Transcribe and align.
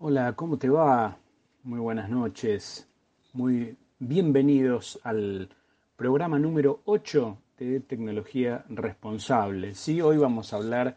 Hola, 0.00 0.32
¿cómo 0.32 0.58
te 0.58 0.68
va? 0.68 1.16
Muy 1.62 1.78
buenas 1.78 2.10
noches. 2.10 2.88
Muy 3.32 3.76
bienvenidos 4.00 4.98
al 5.04 5.48
programa 5.94 6.36
número 6.36 6.80
8 6.86 7.38
de 7.56 7.78
Tecnología 7.78 8.64
Responsable. 8.68 9.72
Sí, 9.76 10.02
hoy 10.02 10.18
vamos 10.18 10.52
a 10.52 10.56
hablar 10.56 10.96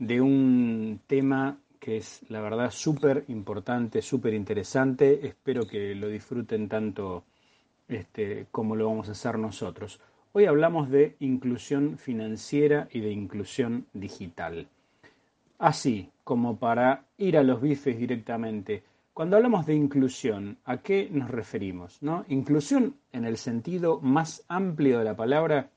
de 0.00 0.20
un 0.20 1.00
tema 1.06 1.58
que 1.78 1.98
es 1.98 2.28
la 2.28 2.40
verdad 2.40 2.72
súper 2.72 3.24
importante, 3.28 4.02
súper 4.02 4.34
interesante. 4.34 5.28
Espero 5.28 5.64
que 5.64 5.94
lo 5.94 6.08
disfruten 6.08 6.68
tanto 6.68 7.22
este, 7.86 8.48
como 8.50 8.74
lo 8.74 8.88
vamos 8.88 9.08
a 9.08 9.12
hacer 9.12 9.38
nosotros. 9.38 10.00
Hoy 10.32 10.46
hablamos 10.46 10.90
de 10.90 11.14
inclusión 11.20 11.98
financiera 11.98 12.88
y 12.90 12.98
de 12.98 13.12
inclusión 13.12 13.86
digital. 13.92 14.66
Así 15.56 16.10
como 16.24 16.58
para 16.58 17.04
ir 17.18 17.36
a 17.36 17.42
los 17.42 17.60
bifes 17.60 17.98
directamente. 17.98 18.82
Cuando 19.12 19.36
hablamos 19.36 19.66
de 19.66 19.74
inclusión, 19.74 20.58
¿a 20.64 20.78
qué 20.78 21.08
nos 21.12 21.30
referimos? 21.30 22.02
¿no? 22.02 22.24
Inclusión, 22.28 22.96
en 23.12 23.24
el 23.24 23.36
sentido 23.36 24.00
más 24.00 24.44
amplio 24.48 24.98
de 24.98 25.04
la 25.04 25.14
palabra, 25.14 25.70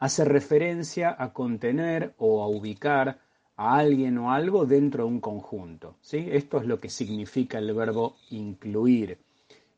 hace 0.00 0.24
referencia 0.24 1.14
a 1.16 1.32
contener 1.32 2.14
o 2.18 2.42
a 2.42 2.48
ubicar 2.48 3.20
a 3.56 3.76
alguien 3.76 4.18
o 4.18 4.32
algo 4.32 4.66
dentro 4.66 5.04
de 5.04 5.10
un 5.10 5.20
conjunto. 5.20 5.96
¿sí? 6.00 6.26
Esto 6.30 6.58
es 6.58 6.66
lo 6.66 6.80
que 6.80 6.88
significa 6.88 7.58
el 7.58 7.72
verbo 7.74 8.16
incluir. 8.30 9.18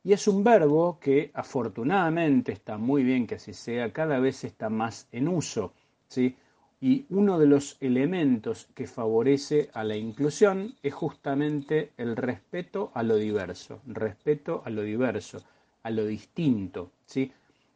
Y 0.02 0.12
es 0.12 0.26
un 0.28 0.42
verbo 0.42 0.98
que 0.98 1.30
afortunadamente 1.34 2.52
está 2.52 2.78
muy 2.78 3.02
bien 3.02 3.26
que 3.26 3.34
así 3.34 3.52
sea, 3.52 3.92
cada 3.92 4.18
vez 4.18 4.44
está 4.44 4.70
más 4.70 5.08
en 5.12 5.28
uso. 5.28 5.74
¿sí? 6.08 6.36
Y 6.80 7.04
uno 7.10 7.38
de 7.38 7.46
los 7.46 7.76
elementos 7.80 8.68
que 8.74 8.86
favorece 8.86 9.68
a 9.74 9.84
la 9.84 9.96
inclusión 9.96 10.74
es 10.82 10.94
justamente 10.94 11.92
el 11.98 12.16
respeto 12.16 12.90
a 12.94 13.02
lo 13.02 13.16
diverso, 13.16 13.82
respeto 13.86 14.62
a 14.64 14.70
lo 14.70 14.82
diverso, 14.82 15.42
a 15.82 15.90
lo 15.90 16.06
distinto, 16.06 16.90
¿sí? 17.04 17.30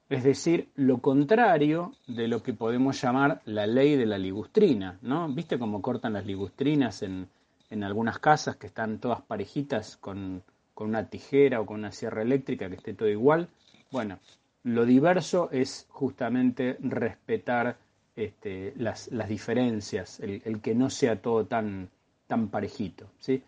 Es 0.08 0.24
decir, 0.24 0.68
lo 0.76 0.98
contrario 0.98 1.92
de 2.06 2.28
lo 2.28 2.42
que 2.42 2.54
podemos 2.54 3.00
llamar 3.00 3.42
la 3.46 3.66
ley 3.66 3.96
de 3.96 4.06
la 4.06 4.18
ligustrina, 4.18 4.98
¿no? 5.02 5.28
¿Viste 5.28 5.58
cómo 5.58 5.82
cortan 5.82 6.12
las 6.12 6.24
ligustrinas 6.24 7.02
en, 7.02 7.28
en 7.70 7.84
algunas 7.84 8.18
casas 8.18 8.56
que 8.56 8.66
están 8.66 8.98
todas 9.00 9.22
parejitas 9.22 9.96
con, 9.96 10.42
con 10.74 10.88
una 10.88 11.08
tijera 11.08 11.60
o 11.60 11.66
con 11.66 11.78
una 11.78 11.92
sierra 11.92 12.22
eléctrica 12.22 12.68
que 12.68 12.76
esté 12.76 12.94
todo 12.94 13.08
igual? 13.08 13.48
Bueno, 13.90 14.18
lo 14.62 14.84
diverso 14.84 15.50
es 15.52 15.86
justamente 15.90 16.76
respetar 16.80 17.76
este, 18.16 18.74
las, 18.76 19.10
diferencias, 19.28 20.20
el, 20.20 20.60
que 20.60 20.74
no 20.74 20.90
sea 20.90 21.20
todo 21.20 21.46
tan, 21.46 21.88
tan 22.26 22.48
parejito. 22.48 23.06
¿sí? 23.18 23.42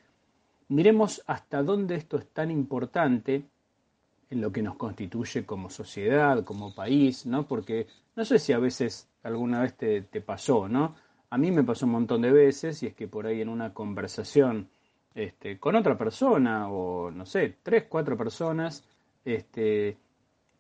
Miremos 0.69 1.22
hasta 1.27 1.62
dónde 1.62 1.95
esto 1.95 2.19
es 2.19 2.27
tan 2.28 2.50
importante 2.50 3.44
en 4.31 4.41
lo 4.41 4.50
que 4.50 4.62
nos 4.62 4.77
constituye 4.77 5.47
como 5.47 5.70
sociedad, 5.70 6.42
como 6.44 6.75
país, 6.75 7.27
¿no? 7.27 7.47
Porque 7.47 7.87
no 8.17 8.25
sé 8.25 8.41
si 8.41 8.53
a 8.53 8.59
veces 8.59 9.09
alguna 9.22 9.61
vez 9.61 9.77
te, 9.77 10.03
pasó, 10.20 10.69
¿no? 10.69 10.97
A 11.31 11.39
mí 11.39 11.53
me 11.53 11.62
pasó 11.62 11.87
un 11.87 11.92
montón 11.92 12.22
de 12.22 12.33
veces 12.33 12.83
y 12.83 12.87
es 12.87 12.94
que 12.94 13.06
por 13.06 13.27
ahí 13.27 13.41
en 13.41 13.48
una 13.48 13.72
conversación 13.72 14.69
este, 15.14 15.59
con 15.59 15.77
otra 15.77 15.97
persona 15.97 16.69
o 16.69 17.11
no 17.11 17.25
sé, 17.25 17.56
tres, 17.62 17.84
cuatro 17.89 18.17
personas, 18.17 18.84
este, 19.25 19.97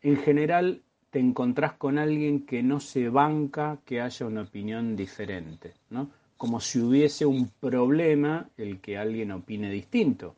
en 0.02 0.16
general 0.18 0.82
te 1.10 1.18
encontrás 1.18 1.74
con 1.74 1.98
alguien 1.98 2.44
que 2.44 2.62
no 2.62 2.80
se 2.80 3.08
banca 3.08 3.78
que 3.84 4.00
haya 4.00 4.26
una 4.26 4.42
opinión 4.42 4.96
diferente, 4.96 5.74
¿no? 5.90 6.10
Como 6.36 6.60
si 6.60 6.80
hubiese 6.80 7.24
un 7.24 7.48
problema 7.60 8.48
el 8.56 8.80
que 8.80 8.98
alguien 8.98 9.32
opine 9.32 9.70
distinto. 9.70 10.34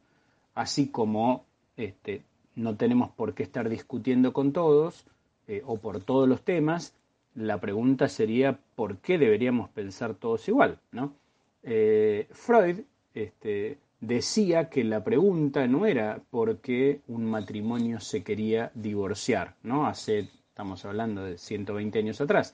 Así 0.55 0.89
como 0.89 1.45
este, 1.77 2.23
no 2.55 2.77
tenemos 2.77 3.11
por 3.11 3.35
qué 3.35 3.43
estar 3.43 3.69
discutiendo 3.69 4.33
con 4.33 4.53
todos 4.53 5.05
eh, 5.47 5.62
o 5.67 5.78
por 5.78 6.01
todos 6.01 6.28
los 6.28 6.43
temas, 6.43 6.95
la 7.34 7.61
pregunta 7.61 8.09
sería 8.09 8.59
¿por 8.75 8.99
qué 8.99 9.19
deberíamos 9.19 9.71
pensar 9.71 10.15
todos 10.15 10.49
igual? 10.49 10.78
¿no? 10.93 11.15
Eh, 11.62 12.28
Freud 12.33 12.81
este, 13.15 13.78
decía 14.01 14.69
que 14.69 14.84
la 14.84 15.03
pregunta 15.03 15.67
no 15.67 15.87
era 15.87 16.21
por 16.31 16.59
qué 16.59 17.01
un 17.09 17.25
matrimonio 17.25 18.01
se 18.01 18.23
quería 18.23 18.71
divorciar, 18.75 19.55
¿no? 19.62 19.87
Hace 19.87 20.28
estamos 20.59 20.85
hablando 20.85 21.23
de 21.23 21.39
120 21.39 22.01
años 22.01 22.21
atrás, 22.21 22.53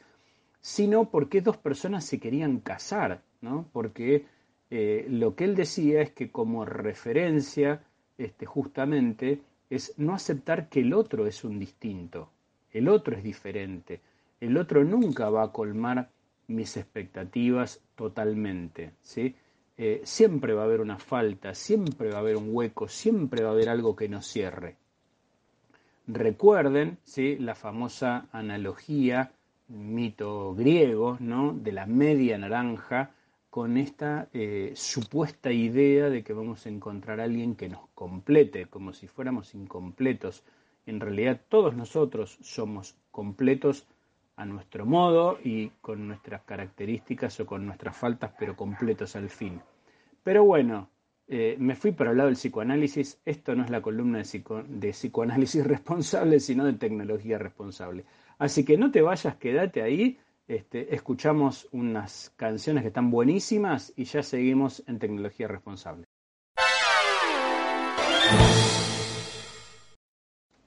sino 0.60 1.08
porque 1.10 1.40
dos 1.40 1.56
personas 1.56 2.04
se 2.04 2.20
querían 2.20 2.60
casar, 2.60 3.22
¿no? 3.40 3.66
Porque 3.72 4.26
eh, 4.68 5.06
lo 5.08 5.34
que 5.34 5.44
él 5.44 5.54
decía 5.54 6.02
es 6.02 6.10
que 6.10 6.30
como 6.30 6.66
referencia, 6.66 7.82
este, 8.18 8.44
justamente, 8.44 9.40
es 9.70 9.94
no 9.96 10.12
aceptar 10.14 10.68
que 10.68 10.80
el 10.80 10.92
otro 10.92 11.26
es 11.26 11.44
un 11.44 11.58
distinto, 11.58 12.28
el 12.72 12.88
otro 12.88 13.16
es 13.16 13.22
diferente, 13.22 14.02
el 14.38 14.58
otro 14.58 14.84
nunca 14.84 15.30
va 15.30 15.44
a 15.44 15.52
colmar 15.52 16.10
mis 16.46 16.76
expectativas 16.76 17.80
totalmente, 17.94 18.92
¿sí? 19.00 19.34
Eh, 19.78 20.02
siempre 20.04 20.52
va 20.52 20.60
a 20.60 20.66
haber 20.66 20.82
una 20.82 20.98
falta, 20.98 21.54
siempre 21.54 22.10
va 22.10 22.16
a 22.16 22.20
haber 22.20 22.36
un 22.36 22.50
hueco, 22.50 22.86
siempre 22.86 23.42
va 23.42 23.48
a 23.48 23.52
haber 23.52 23.70
algo 23.70 23.96
que 23.96 24.10
no 24.10 24.20
cierre. 24.20 24.76
Recuerden 26.06 26.98
¿sí? 27.04 27.36
la 27.38 27.54
famosa 27.54 28.28
analogía, 28.32 29.32
mito 29.68 30.54
griego, 30.54 31.16
¿no? 31.20 31.52
de 31.54 31.72
la 31.72 31.86
media 31.86 32.36
naranja, 32.36 33.10
con 33.48 33.76
esta 33.76 34.28
eh, 34.32 34.72
supuesta 34.74 35.52
idea 35.52 36.10
de 36.10 36.24
que 36.24 36.32
vamos 36.32 36.66
a 36.66 36.68
encontrar 36.68 37.20
a 37.20 37.24
alguien 37.24 37.54
que 37.54 37.68
nos 37.68 37.88
complete, 37.94 38.66
como 38.66 38.92
si 38.92 39.06
fuéramos 39.06 39.54
incompletos. 39.54 40.42
En 40.86 40.98
realidad 41.00 41.40
todos 41.48 41.74
nosotros 41.74 42.36
somos 42.42 42.96
completos 43.12 43.86
a 44.36 44.44
nuestro 44.44 44.84
modo 44.84 45.38
y 45.42 45.68
con 45.80 46.08
nuestras 46.08 46.42
características 46.42 47.38
o 47.40 47.46
con 47.46 47.64
nuestras 47.64 47.96
faltas, 47.96 48.32
pero 48.38 48.56
completos 48.56 49.14
al 49.16 49.30
fin. 49.30 49.62
Pero 50.24 50.44
bueno, 50.44 50.90
eh, 51.26 51.56
me 51.58 51.74
fui 51.74 51.92
para 51.92 52.10
el 52.10 52.18
lado 52.18 52.28
del 52.28 52.36
psicoanálisis. 52.36 53.20
Esto 53.24 53.54
no 53.54 53.64
es 53.64 53.70
la 53.70 53.80
columna 53.80 54.18
de, 54.18 54.90
psicoanálisis 54.90 55.64
responsable, 55.66 56.40
sino 56.40 56.64
de 56.64 56.74
tecnología 56.74 57.38
responsable. 57.38 58.04
Así 58.38 58.64
que 58.64 58.76
no 58.76 58.90
te 58.90 59.00
vayas, 59.00 59.36
quédate 59.36 59.82
ahí. 59.82 60.18
Este, 60.46 60.94
escuchamos 60.94 61.68
unas 61.72 62.30
canciones 62.36 62.82
que 62.82 62.88
están 62.88 63.10
buenísimas 63.10 63.94
y 63.96 64.04
ya 64.04 64.22
seguimos 64.22 64.82
en 64.86 64.98
tecnología 64.98 65.48
responsable. 65.48 66.04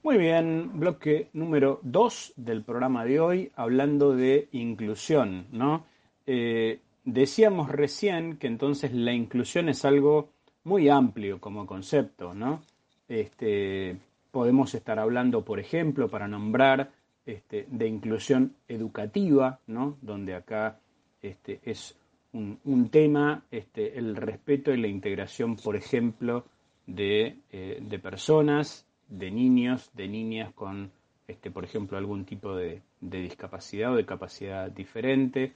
Muy 0.02 0.16
bien, 0.16 0.80
bloque 0.80 1.28
número 1.34 1.80
2 1.82 2.32
del 2.36 2.64
programa 2.64 3.04
de 3.04 3.20
hoy, 3.20 3.52
hablando 3.54 4.16
de 4.16 4.48
inclusión, 4.52 5.46
¿no? 5.52 5.84
Eh, 6.26 6.80
decíamos 7.04 7.70
recién 7.70 8.38
que 8.38 8.46
entonces 8.46 8.92
la 8.94 9.12
inclusión 9.12 9.68
es 9.68 9.84
algo 9.84 10.30
muy 10.68 10.88
amplio 10.88 11.40
como 11.40 11.66
concepto, 11.66 12.34
¿no? 12.34 12.62
Este, 13.08 13.96
podemos 14.30 14.74
estar 14.74 14.98
hablando, 14.98 15.44
por 15.44 15.58
ejemplo, 15.58 16.08
para 16.08 16.28
nombrar 16.28 16.92
este, 17.24 17.66
de 17.70 17.88
inclusión 17.88 18.54
educativa, 18.68 19.60
¿no? 19.66 19.96
Donde 20.02 20.34
acá 20.34 20.78
este, 21.22 21.60
es 21.64 21.96
un, 22.32 22.88
tema 22.90 23.42
este, 23.50 23.98
el 23.98 24.14
respeto 24.14 24.72
y 24.72 24.76
la 24.76 24.86
integración, 24.86 25.56
por 25.56 25.74
ejemplo, 25.74 26.44
de, 26.86 27.38
eh, 27.50 27.78
de, 27.80 27.98
personas, 27.98 28.86
de 29.08 29.30
niños, 29.30 29.90
de 29.94 30.06
niñas 30.06 30.52
con, 30.52 30.90
este, 31.26 31.50
por 31.50 31.64
ejemplo, 31.64 31.96
algún 31.96 32.26
tipo 32.26 32.54
de, 32.54 32.82
de 33.00 33.20
discapacidad 33.20 33.92
o 33.92 33.96
de 33.96 34.04
capacidad 34.04 34.70
diferente. 34.70 35.54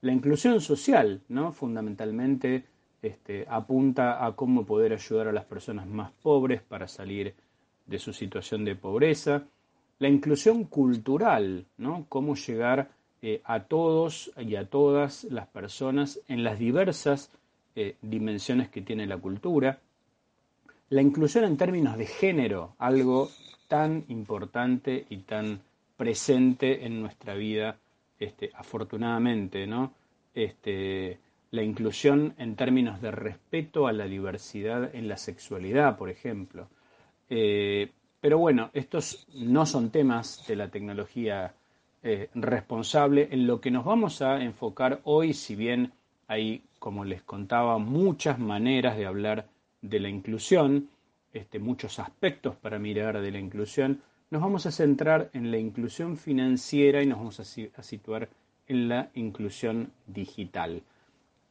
La 0.00 0.12
inclusión 0.12 0.60
social, 0.60 1.22
¿no? 1.28 1.52
Fundamentalmente 1.52 2.64
este, 3.02 3.46
apunta 3.48 4.24
a 4.24 4.32
cómo 4.34 4.64
poder 4.64 4.92
ayudar 4.92 5.28
a 5.28 5.32
las 5.32 5.44
personas 5.44 5.86
más 5.86 6.10
pobres 6.22 6.62
para 6.62 6.88
salir 6.88 7.34
de 7.86 7.98
su 7.98 8.12
situación 8.12 8.64
de 8.64 8.74
pobreza. 8.74 9.44
La 9.98 10.08
inclusión 10.08 10.64
cultural, 10.64 11.66
¿no? 11.78 12.06
Cómo 12.08 12.34
llegar 12.34 12.90
eh, 13.22 13.40
a 13.44 13.60
todos 13.60 14.30
y 14.36 14.56
a 14.56 14.68
todas 14.68 15.24
las 15.24 15.46
personas 15.46 16.20
en 16.28 16.44
las 16.44 16.58
diversas 16.58 17.30
eh, 17.74 17.96
dimensiones 18.02 18.68
que 18.68 18.82
tiene 18.82 19.06
la 19.06 19.16
cultura. 19.16 19.78
La 20.90 21.02
inclusión 21.02 21.44
en 21.44 21.56
términos 21.56 21.96
de 21.96 22.06
género, 22.06 22.74
algo 22.78 23.30
tan 23.68 24.04
importante 24.08 25.06
y 25.08 25.18
tan 25.18 25.60
presente 25.96 26.84
en 26.86 27.00
nuestra 27.00 27.34
vida, 27.34 27.78
este, 28.18 28.50
afortunadamente, 28.54 29.66
¿no? 29.66 29.92
Este, 30.34 31.18
la 31.56 31.62
inclusión 31.62 32.34
en 32.38 32.54
términos 32.54 33.00
de 33.00 33.10
respeto 33.10 33.86
a 33.86 33.92
la 33.92 34.06
diversidad 34.06 34.94
en 34.94 35.08
la 35.08 35.16
sexualidad, 35.16 35.96
por 35.96 36.10
ejemplo. 36.10 36.68
Eh, 37.28 37.90
pero 38.20 38.38
bueno, 38.38 38.70
estos 38.72 39.26
no 39.34 39.66
son 39.66 39.90
temas 39.90 40.46
de 40.46 40.56
la 40.56 40.68
tecnología 40.68 41.54
eh, 42.02 42.28
responsable. 42.34 43.28
En 43.30 43.46
lo 43.46 43.60
que 43.60 43.70
nos 43.70 43.84
vamos 43.84 44.22
a 44.22 44.42
enfocar 44.42 45.00
hoy, 45.04 45.32
si 45.32 45.56
bien 45.56 45.92
hay, 46.28 46.62
como 46.78 47.04
les 47.04 47.22
contaba, 47.22 47.78
muchas 47.78 48.38
maneras 48.38 48.96
de 48.96 49.06
hablar 49.06 49.48
de 49.82 50.00
la 50.00 50.08
inclusión, 50.08 50.88
este, 51.32 51.58
muchos 51.58 51.98
aspectos 51.98 52.56
para 52.56 52.78
mirar 52.78 53.20
de 53.20 53.30
la 53.30 53.38
inclusión, 53.38 54.02
nos 54.30 54.42
vamos 54.42 54.66
a 54.66 54.72
centrar 54.72 55.30
en 55.32 55.50
la 55.50 55.58
inclusión 55.58 56.16
financiera 56.16 57.02
y 57.02 57.06
nos 57.06 57.18
vamos 57.18 57.40
a, 57.40 57.82
situar 57.82 58.28
en 58.66 58.88
la 58.88 59.10
inclusión 59.14 59.92
digital. 60.06 60.82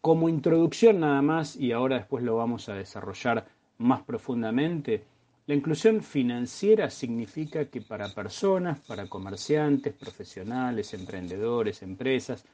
Como 0.05 0.29
introducción 0.29 0.99
nada 0.99 1.23
más, 1.23 1.55
y 1.55 1.71
ahora 1.71 1.95
después 1.95 2.23
lo 2.23 2.35
vamos 2.35 2.69
a 2.69 2.75
desarrollar 2.75 3.47
más 3.79 4.03
profundamente, 4.03 5.03
la 5.47 5.55
inclusión 5.55 6.03
financiera 6.03 6.91
significa 6.91 7.65
que 7.65 7.81
para 7.81 8.13
personas, 8.13 8.79
para 8.81 9.09
comerciantes, 9.09 9.95
profesionales, 9.95 10.93
emprendedores, 10.93 11.81
empresas, 11.81 12.45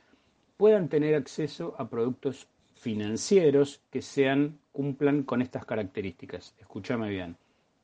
puedan 0.55 0.87
tener 0.87 1.13
acceso 1.13 1.75
a 1.77 1.89
productos 1.89 2.47
financieros 2.75 3.81
que 3.91 4.01
sean 4.01 4.57
cumplan 4.71 5.23
con 5.23 5.41
estas 5.41 5.65
características. 5.65 6.55
Escúchame 6.57 7.09
bien. 7.09 7.35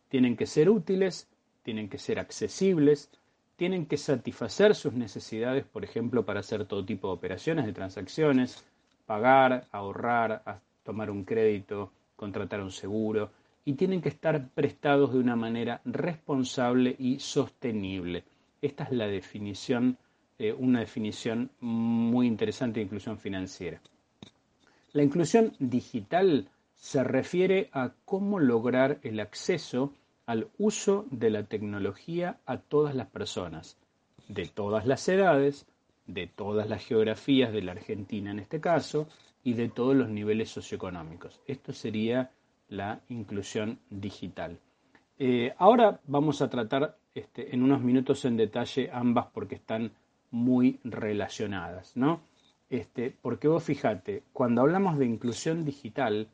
Tienen 0.07 0.37
que 0.37 0.45
ser 0.45 0.69
útiles, 0.69 1.27
tienen 1.63 1.89
que 1.89 1.97
ser 1.97 2.19
accesibles, 2.19 3.09
tienen 3.57 3.85
que 3.85 3.97
satisfacer 3.97 4.75
sus 4.75 4.93
necesidades, 4.93 5.65
por 5.65 5.83
ejemplo, 5.83 6.23
para 6.23 6.39
hacer 6.39 6.63
todo 6.63 6.85
tipo 6.85 7.09
de 7.09 7.15
operaciones, 7.15 7.65
de 7.65 7.73
transacciones, 7.73 8.63
pagar, 9.07 9.65
ahorrar, 9.71 10.61
tomar 10.83 11.09
un 11.09 11.23
crédito, 11.23 11.91
contratar 12.15 12.61
un 12.61 12.71
seguro, 12.71 13.31
y 13.65 13.73
tienen 13.73 14.01
que 14.01 14.09
estar 14.09 14.49
prestados 14.49 15.13
de 15.13 15.19
una 15.19 15.35
manera 15.35 15.81
responsable 15.85 16.95
y 16.99 17.19
sostenible. 17.19 18.23
Esta 18.61 18.83
es 18.83 18.91
la 18.91 19.07
definición, 19.07 19.97
eh, 20.37 20.53
una 20.53 20.81
definición 20.81 21.49
muy 21.59 22.27
interesante 22.27 22.79
de 22.79 22.85
inclusión 22.85 23.17
financiera. 23.17 23.81
La 24.93 25.03
inclusión 25.03 25.53
digital 25.59 26.49
se 26.75 27.03
refiere 27.03 27.69
a 27.71 27.91
cómo 28.05 28.39
lograr 28.39 28.99
el 29.03 29.19
acceso 29.19 29.93
al 30.25 30.47
uso 30.57 31.05
de 31.11 31.29
la 31.29 31.43
tecnología 31.43 32.37
a 32.45 32.57
todas 32.57 32.93
las 32.95 33.07
personas, 33.07 33.77
de 34.27 34.47
todas 34.47 34.85
las 34.85 35.07
edades, 35.07 35.65
de 36.07 36.27
todas 36.27 36.67
las 36.67 36.83
geografías 36.83 37.51
de 37.51 37.61
la 37.61 37.73
Argentina 37.73 38.31
en 38.31 38.39
este 38.39 38.59
caso, 38.59 39.07
y 39.43 39.53
de 39.53 39.69
todos 39.69 39.95
los 39.95 40.09
niveles 40.09 40.49
socioeconómicos. 40.49 41.39
Esto 41.47 41.71
sería 41.71 42.31
la 42.67 42.99
inclusión 43.07 43.79
digital. 43.89 44.59
Eh, 45.19 45.53
ahora 45.57 46.01
vamos 46.05 46.41
a 46.41 46.49
tratar 46.49 46.97
este, 47.15 47.55
en 47.55 47.63
unos 47.63 47.81
minutos 47.81 48.25
en 48.25 48.35
detalle 48.35 48.89
ambas 48.91 49.27
porque 49.33 49.55
están 49.55 49.91
muy 50.31 50.79
relacionadas, 50.83 51.95
¿no? 51.95 52.19
Este, 52.69 53.15
porque 53.21 53.47
vos 53.47 53.63
fíjate, 53.63 54.23
cuando 54.33 54.61
hablamos 54.61 54.97
de 54.97 55.05
inclusión 55.05 55.63
digital, 55.63 56.27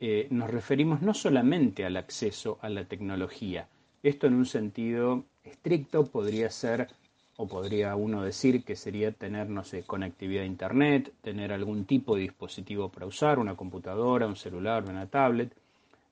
eh, 0.00 0.26
nos 0.30 0.50
referimos 0.50 1.02
no 1.02 1.12
solamente 1.12 1.84
al 1.84 1.96
acceso 1.98 2.58
a 2.62 2.70
la 2.70 2.86
tecnología. 2.86 3.68
Esto 4.02 4.26
en 4.26 4.34
un 4.34 4.46
sentido 4.46 5.24
estricto 5.44 6.06
podría 6.06 6.50
ser, 6.50 6.88
o 7.36 7.48
podría 7.48 7.96
uno 7.96 8.22
decir 8.22 8.64
que 8.64 8.76
sería 8.76 9.12
tener, 9.12 9.48
no 9.48 9.64
sé, 9.64 9.82
conectividad 9.82 10.44
a 10.44 10.46
Internet, 10.46 11.12
tener 11.20 11.52
algún 11.52 11.84
tipo 11.84 12.14
de 12.14 12.22
dispositivo 12.22 12.88
para 12.90 13.06
usar, 13.06 13.38
una 13.38 13.56
computadora, 13.56 14.26
un 14.26 14.36
celular, 14.36 14.84
una 14.88 15.06
tablet, 15.06 15.52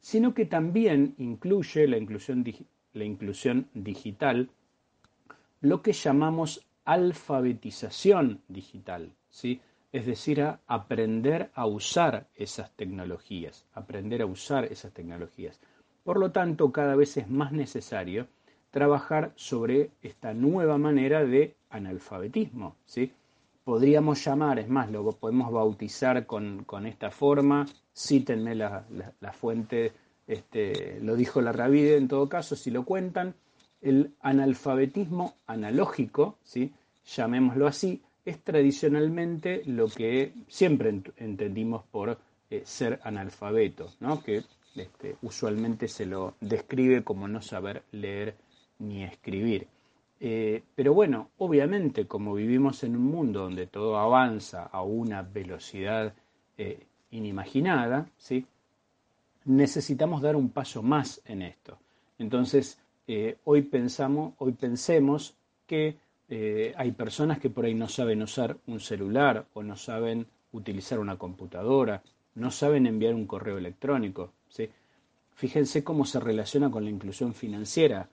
sino 0.01 0.35
que 0.35 0.47
también 0.47 1.15
incluye 1.19 1.87
la 1.87 1.97
inclusión, 1.97 2.45
la 2.93 3.05
inclusión 3.05 3.69
digital, 3.73 4.51
lo 5.61 5.81
que 5.81 5.93
llamamos 5.93 6.67
alfabetización 6.85 8.41
digital, 8.49 9.13
¿sí? 9.31 9.61
es 9.93 10.07
decir, 10.07 10.43
aprender 10.67 11.51
a 11.55 11.67
usar 11.67 12.27
esas 12.35 12.71
tecnologías, 12.73 13.65
aprender 13.75 14.23
a 14.23 14.27
usar 14.27 14.65
esas 14.65 14.93
tecnologías. 14.93 15.61
Por 16.03 16.19
lo 16.19 16.33
tanto, 16.33 16.73
cada 16.73 16.97
vez 16.97 17.17
es 17.17 17.29
más 17.29 17.53
necesario 17.53 18.27
trabajar 18.73 19.33
sobre 19.37 19.91
esta 20.03 20.35
nueva 20.35 20.79
manera 20.79 21.25
de 21.25 21.55
analfabetismo, 21.71 22.75
¿sí? 22.87 23.13
Podríamos 23.65 24.25
llamar, 24.25 24.59
es 24.59 24.69
más, 24.69 24.91
lo 24.91 25.13
podemos 25.13 25.53
bautizar 25.53 26.27
con, 26.27 26.65
con 26.65 26.87
esta 26.87 27.11
forma, 27.11 27.67
cítenme 27.95 28.57
la, 28.57 28.85
la, 29.21 29.33
fuente, 29.33 29.93
este, 30.27 30.99
lo 31.01 31.15
dijo 31.15 31.41
la 31.41 31.53
Ravide 31.53 31.97
en 31.97 32.09
todo 32.09 32.29
caso, 32.29 32.57
si 32.57 32.73
lo 32.73 32.85
cuentan, 32.85 33.35
el 33.83 34.15
analfabetismo 34.21 35.35
analógico, 35.47 36.39
¿sí? 36.43 36.73
llamémoslo 37.05 37.67
así, 37.67 38.03
es 38.25 38.41
tradicionalmente 38.43 39.63
lo 39.67 39.87
que 39.87 40.33
siempre 40.49 41.03
entendimos 41.17 41.85
por 41.91 42.19
eh, 42.51 42.63
ser 42.65 43.01
analfabeto, 43.05 43.91
¿no? 44.01 44.23
que 44.23 44.43
este, 44.75 45.17
usualmente 45.23 45.89
se 45.89 46.07
lo 46.07 46.35
describe 46.41 47.05
como 47.05 47.29
no 47.29 47.43
saber 47.43 47.83
leer 47.93 48.35
ni 48.79 49.03
escribir. 49.05 49.69
Eh, 50.25 50.63
pero 50.77 50.95
bueno, 50.95 51.31
obviamente 51.39 52.07
como 52.07 52.35
vivimos 52.35 52.85
en 52.85 52.95
un 52.95 53.07
mundo 53.07 53.41
donde 53.41 53.67
todo 53.67 53.99
avanza 53.99 54.63
a 54.63 54.83
una 54.83 55.23
velocidad 55.23 56.15
eh, 56.57 56.87
inimaginada, 57.11 58.09
¿sí? 58.17 58.47
necesitamos 59.45 60.23
dar 60.23 60.37
un 60.37 60.51
paso 60.51 60.81
más 60.81 61.21
en 61.25 61.43
esto. 61.43 61.77
Entonces, 62.19 62.79
eh, 63.09 63.39
hoy, 63.45 63.63
pensamos, 63.63 64.35
hoy 64.39 64.53
pensemos 64.53 65.35
que 65.67 65.97
hay 66.77 66.93
personas 66.93 67.39
que 67.41 67.51
por 67.51 67.67
ahí 67.67 67.75
no 67.75 67.89
saben 67.89 68.23
usar 68.23 68.57
un 68.67 68.81
celular 68.81 69.45
o 69.53 69.63
no 69.63 69.77
saben 69.77 70.27
utilizar 70.53 70.99
una 70.99 71.19
computadora, 71.19 72.03
no 72.37 72.51
saben 72.51 72.87
enviar 72.87 73.15
un 73.15 73.27
correo 73.27 73.59
electrónico. 73.59 74.33
¿sí? 74.49 74.71
Fíjense 75.35 75.85
cómo 75.85 76.05
se 76.05 76.21
relaciona 76.21 76.71
con 76.71 76.85
la 76.85 76.91
inclusión 76.91 77.35
financiera. 77.35 78.09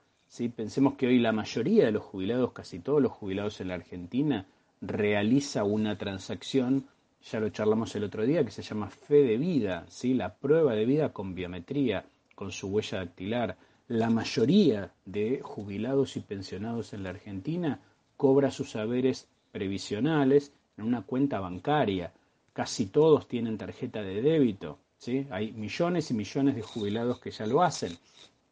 Pensemos 0.56 0.94
que 0.94 1.06
hoy 1.06 1.18
la 1.18 1.32
mayoría 1.32 1.86
de 1.86 1.92
los 1.92 2.04
jubilados, 2.04 2.52
casi 2.52 2.78
todos 2.78 3.02
los 3.02 3.12
jubilados 3.12 3.60
en 3.60 3.68
la 3.68 3.74
Argentina, 3.74 4.46
realiza 4.80 5.64
una 5.64 5.98
transacción 5.98 6.86
ya 7.22 7.40
lo 7.40 7.50
charlamos 7.50 7.94
el 7.96 8.04
otro 8.04 8.24
día, 8.24 8.44
que 8.44 8.50
se 8.50 8.62
llama 8.62 8.88
fe 8.88 9.22
de 9.22 9.36
vida, 9.36 9.84
¿sí? 9.88 10.14
la 10.14 10.34
prueba 10.34 10.74
de 10.74 10.86
vida 10.86 11.12
con 11.12 11.34
biometría, 11.34 12.04
con 12.34 12.50
su 12.50 12.68
huella 12.68 12.98
dactilar. 12.98 13.56
La 13.88 14.08
mayoría 14.08 14.92
de 15.04 15.40
jubilados 15.42 16.16
y 16.16 16.20
pensionados 16.20 16.92
en 16.92 17.02
la 17.02 17.10
Argentina 17.10 17.80
cobra 18.16 18.50
sus 18.50 18.70
saberes 18.70 19.28
previsionales 19.52 20.52
en 20.78 20.84
una 20.84 21.02
cuenta 21.02 21.40
bancaria. 21.40 22.12
Casi 22.52 22.86
todos 22.86 23.28
tienen 23.28 23.58
tarjeta 23.58 24.02
de 24.02 24.22
débito. 24.22 24.78
¿sí? 24.96 25.26
Hay 25.30 25.52
millones 25.52 26.10
y 26.10 26.14
millones 26.14 26.54
de 26.54 26.62
jubilados 26.62 27.20
que 27.20 27.32
ya 27.32 27.46
lo 27.46 27.62
hacen. 27.62 27.98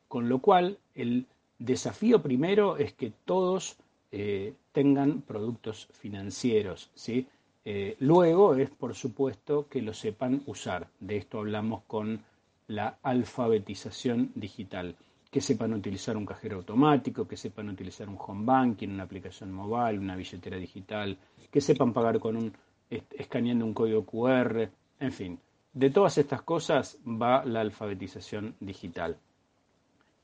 Con 0.09 0.29
lo 0.29 0.41
cual, 0.41 0.79
el 0.95 1.27
desafío 1.59 2.23
primero 2.23 2.77
es 2.77 2.93
que 2.93 3.13
todos 3.25 3.77
eh, 4.11 4.55
tengan 4.73 5.23
productos 5.23 5.89
financieros. 5.93 6.91
¿sí? 6.95 7.27
Eh, 7.65 7.97
luego 8.01 8.55
es, 8.55 8.71
por 8.71 8.95
supuesto, 8.95 9.69
que 9.69 9.83
lo 9.83 9.93
sepan 9.93 10.43
usar. 10.47 10.89
De 11.01 11.17
esto 11.17 11.39
hablamos 11.39 11.83
con 11.87 12.21
la 12.69 12.99
alfabetización 13.03 14.33
digital. 14.35 14.97
Que 15.31 15.43
sepan 15.43 15.75
utilizar 15.75 16.17
un 16.17 16.25
cajero 16.25 16.57
automático, 16.57 17.29
que 17.29 17.37
sepan 17.37 17.69
utilizar 17.69 18.09
un 18.09 18.17
home 18.19 18.47
banking, 18.47 18.89
una 18.89 19.03
aplicación 19.03 19.53
mobile, 19.53 19.99
una 19.99 20.17
billetera 20.17 20.57
digital, 20.57 21.19
que 21.51 21.61
sepan 21.61 21.93
pagar 21.93 22.19
con 22.19 22.37
un 22.37 22.53
escaneando 22.91 23.67
un 23.67 23.75
código 23.75 24.07
QR, 24.07 24.71
en 25.01 25.13
fin. 25.13 25.39
De 25.75 25.91
todas 25.91 26.17
estas 26.17 26.43
cosas 26.43 26.99
va 27.05 27.45
la 27.45 27.61
alfabetización 27.61 28.55
digital. 28.61 29.19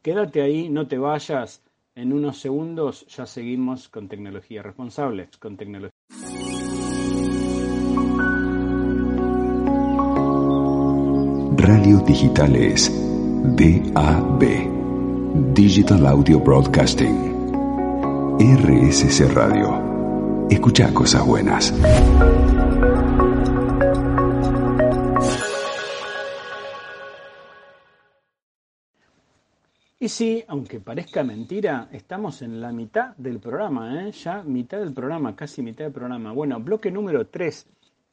Quédate 0.04 0.42
ahí, 0.42 0.68
no 0.68 0.86
te 0.86 0.98
vayas. 0.98 1.62
En 1.94 2.12
unos 2.12 2.38
segundos 2.38 3.06
ya 3.06 3.24
seguimos 3.24 3.88
con 3.88 4.06
tecnología 4.06 4.62
responsable, 4.62 5.30
con 5.38 5.56
tecnología 5.56 5.94
Radio 11.56 11.98
Digital 12.00 12.54
es 12.54 12.92
DAB, 13.56 14.44
Digital 15.54 16.06
Audio 16.06 16.38
Broadcasting. 16.38 17.32
RSC 18.40 19.32
Radio. 19.32 20.46
Escucha 20.50 20.92
cosas 20.92 21.24
buenas. 21.24 21.72
Y 30.04 30.10
sí, 30.10 30.44
aunque 30.48 30.80
parezca 30.80 31.24
mentira, 31.24 31.88
estamos 31.90 32.42
en 32.42 32.60
la 32.60 32.72
mitad 32.72 33.16
del 33.16 33.40
programa, 33.40 34.02
¿eh? 34.02 34.12
ya 34.12 34.42
mitad 34.42 34.78
del 34.78 34.92
programa, 34.92 35.34
casi 35.34 35.62
mitad 35.62 35.84
del 35.86 35.94
programa. 35.94 36.30
Bueno, 36.32 36.60
bloque 36.60 36.90
número 36.90 37.26
3 37.28 37.66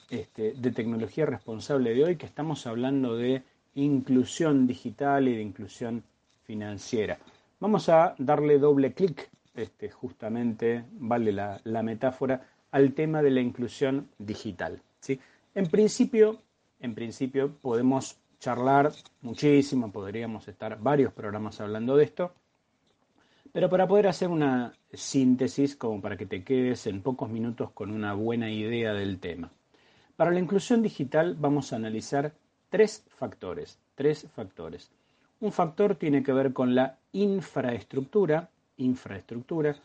este, 0.10 0.54
de 0.54 0.72
tecnología 0.72 1.26
responsable 1.26 1.94
de 1.94 2.06
hoy, 2.06 2.16
que 2.16 2.28
estamos 2.28 2.66
hablando 2.66 3.18
de 3.18 3.44
inclusión 3.76 4.68
digital 4.68 5.28
y 5.28 5.36
de 5.36 5.42
inclusión 5.42 6.02
financiera. 6.46 7.20
Vamos 7.60 7.90
a 7.90 8.16
darle 8.18 8.58
doble 8.58 8.94
clic, 8.94 9.30
este, 9.54 9.92
justamente, 9.92 10.86
vale 10.94 11.34
la, 11.34 11.84
metáfora, 11.84 12.42
al 12.72 12.94
tema 12.94 13.22
de 13.22 13.32
la 13.32 13.42
inclusión 13.42 14.08
digital. 14.18 14.82
¿sí? 15.02 15.20
En, 15.54 15.68
principio, 15.68 16.40
en 16.80 16.96
principio 16.96 17.52
podemos 17.62 18.16
charlar 18.42 18.92
muchísimo, 19.22 19.92
podríamos 19.92 20.48
estar 20.48 20.82
varios 20.82 21.14
programas 21.14 21.62
hablando 21.62 21.96
de 21.96 22.06
esto, 22.06 22.34
pero 23.54 23.70
para 23.70 23.88
poder 23.88 24.08
hacer 24.08 24.30
una 24.30 24.74
síntesis, 24.92 25.76
como 25.76 26.02
para 26.02 26.18
que 26.18 26.26
te 26.26 26.44
quedes 26.44 26.88
en 26.88 27.04
pocos 27.04 27.30
minutos 27.30 27.70
con 27.72 27.92
una 27.92 28.16
buena 28.16 28.50
idea 28.50 28.94
del 28.94 29.20
tema. 29.20 29.52
Para 30.16 30.32
la 30.32 30.40
inclusión 30.40 30.82
digital 30.82 31.36
vamos 31.40 31.72
a 31.72 31.76
analizar 31.76 32.34
tres 32.70 33.06
factores, 33.10 33.78
tres 33.94 34.28
factores. 34.36 34.90
Un 35.40 35.52
factor 35.52 35.96
tiene 35.96 36.24
que 36.24 36.34
ver 36.34 36.52
con 36.52 36.74
la 36.74 36.98
infraestructura, 37.12 38.50
infraestructura. 38.78 39.76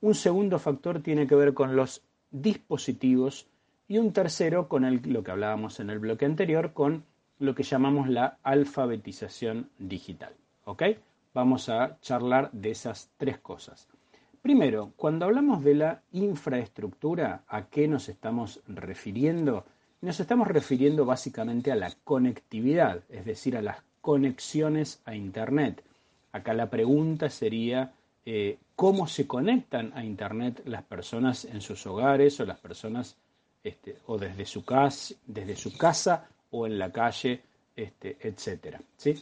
Un 0.00 0.14
segundo 0.16 0.58
factor 0.58 1.00
tiene 1.00 1.28
que 1.28 1.36
ver 1.36 1.54
con 1.54 1.76
los 1.76 2.02
dispositivos 2.30 3.46
y 3.86 3.98
un 3.98 4.12
tercero 4.12 4.68
con 4.68 5.00
lo 5.04 5.22
que 5.22 5.30
hablábamos 5.30 5.78
en 5.78 5.90
el 5.90 6.00
bloque 6.00 6.24
anterior, 6.24 6.72
con 6.72 7.04
lo 7.40 7.54
que 7.54 7.64
llamamos 7.64 8.08
la 8.08 8.38
alfabetización 8.42 9.70
digital. 9.78 10.32
¿Ok? 10.64 10.84
Vamos 11.34 11.68
a 11.68 11.98
charlar 12.00 12.50
de 12.52 12.70
esas 12.70 13.10
tres 13.16 13.38
cosas. 13.38 13.88
Primero, 14.42 14.92
cuando 14.96 15.24
hablamos 15.24 15.64
de 15.64 15.74
la 15.74 16.02
infraestructura, 16.12 17.44
¿a 17.48 17.66
qué 17.66 17.88
nos 17.88 18.08
estamos 18.08 18.60
refiriendo? 18.66 19.64
Nos 20.00 20.20
estamos 20.20 20.48
refiriendo 20.48 21.04
básicamente 21.04 21.72
a 21.72 21.76
la 21.76 21.92
conectividad, 22.04 23.02
es 23.08 23.24
decir, 23.24 23.56
a 23.56 23.62
las 23.62 23.78
conexiones 24.00 25.00
a 25.04 25.14
Internet. 25.14 25.82
Acá 26.32 26.54
la 26.54 26.70
pregunta 26.70 27.28
sería, 27.28 27.92
eh, 28.24 28.58
¿cómo 28.76 29.06
se 29.06 29.26
conectan 29.26 29.92
a 29.94 30.04
Internet 30.04 30.62
las 30.64 30.82
personas 30.84 31.44
en 31.44 31.60
sus 31.60 31.86
hogares 31.86 32.38
o 32.40 32.44
las 32.44 32.58
personas 32.58 33.16
este, 33.62 33.96
o 34.06 34.16
desde 34.16 34.46
su, 34.46 34.64
casa, 34.64 35.14
desde 35.26 35.56
su 35.56 35.76
casa 35.76 36.28
o 36.50 36.66
en 36.66 36.78
la 36.78 36.90
calle, 36.90 37.40
este, 37.74 38.16
etcétera. 38.20 38.80
¿sí? 38.96 39.14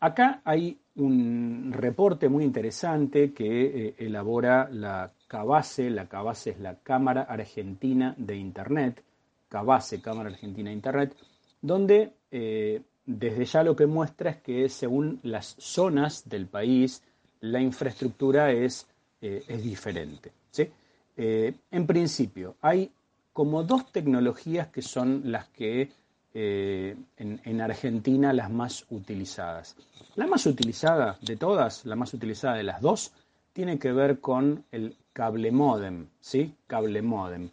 Acá 0.00 0.42
hay 0.44 0.78
un 0.96 1.72
reporte 1.72 2.28
muy 2.28 2.44
interesante 2.44 3.32
que 3.32 3.88
eh, 3.88 3.94
elabora 3.98 4.68
la 4.70 5.10
CABASE, 5.26 5.88
la 5.90 6.06
CABASE 6.08 6.50
es 6.50 6.60
la 6.60 6.76
Cámara 6.76 7.22
Argentina 7.22 8.14
de 8.18 8.36
Internet, 8.36 9.02
CABASE, 9.48 10.02
Cámara 10.02 10.28
Argentina 10.28 10.68
de 10.68 10.76
Internet, 10.76 11.16
donde 11.62 12.12
eh, 12.30 12.82
desde 13.06 13.44
ya 13.46 13.62
lo 13.62 13.74
que 13.74 13.86
muestra 13.86 14.30
es 14.30 14.36
que 14.42 14.68
según 14.68 15.20
las 15.22 15.56
zonas 15.58 16.28
del 16.28 16.46
país, 16.46 17.02
la 17.40 17.60
infraestructura 17.60 18.52
es, 18.52 18.86
eh, 19.20 19.42
es 19.48 19.62
diferente. 19.62 20.32
¿sí? 20.50 20.70
En 21.16 21.86
principio, 21.86 22.56
hay 22.60 22.90
como 23.34 23.64
dos 23.64 23.92
tecnologías 23.92 24.68
que 24.68 24.80
son 24.80 25.20
las 25.24 25.48
que 25.48 25.90
eh, 26.32 26.96
en, 27.18 27.60
Argentina 27.60 28.32
las 28.32 28.50
más 28.50 28.86
utilizadas. 28.90 29.76
La 30.14 30.26
más 30.26 30.46
utilizada 30.46 31.18
de 31.20 31.36
todas, 31.36 31.84
la 31.84 31.96
más 31.96 32.14
utilizada 32.14 32.56
de 32.56 32.62
las 32.62 32.80
dos, 32.80 33.12
tiene 33.52 33.78
que 33.78 33.92
ver 33.92 34.20
con 34.20 34.64
el 34.72 34.96
cable 35.12 35.52
modem, 35.52 36.06
¿sí? 36.20 36.54
Cable 36.66 37.02
modem. 37.02 37.50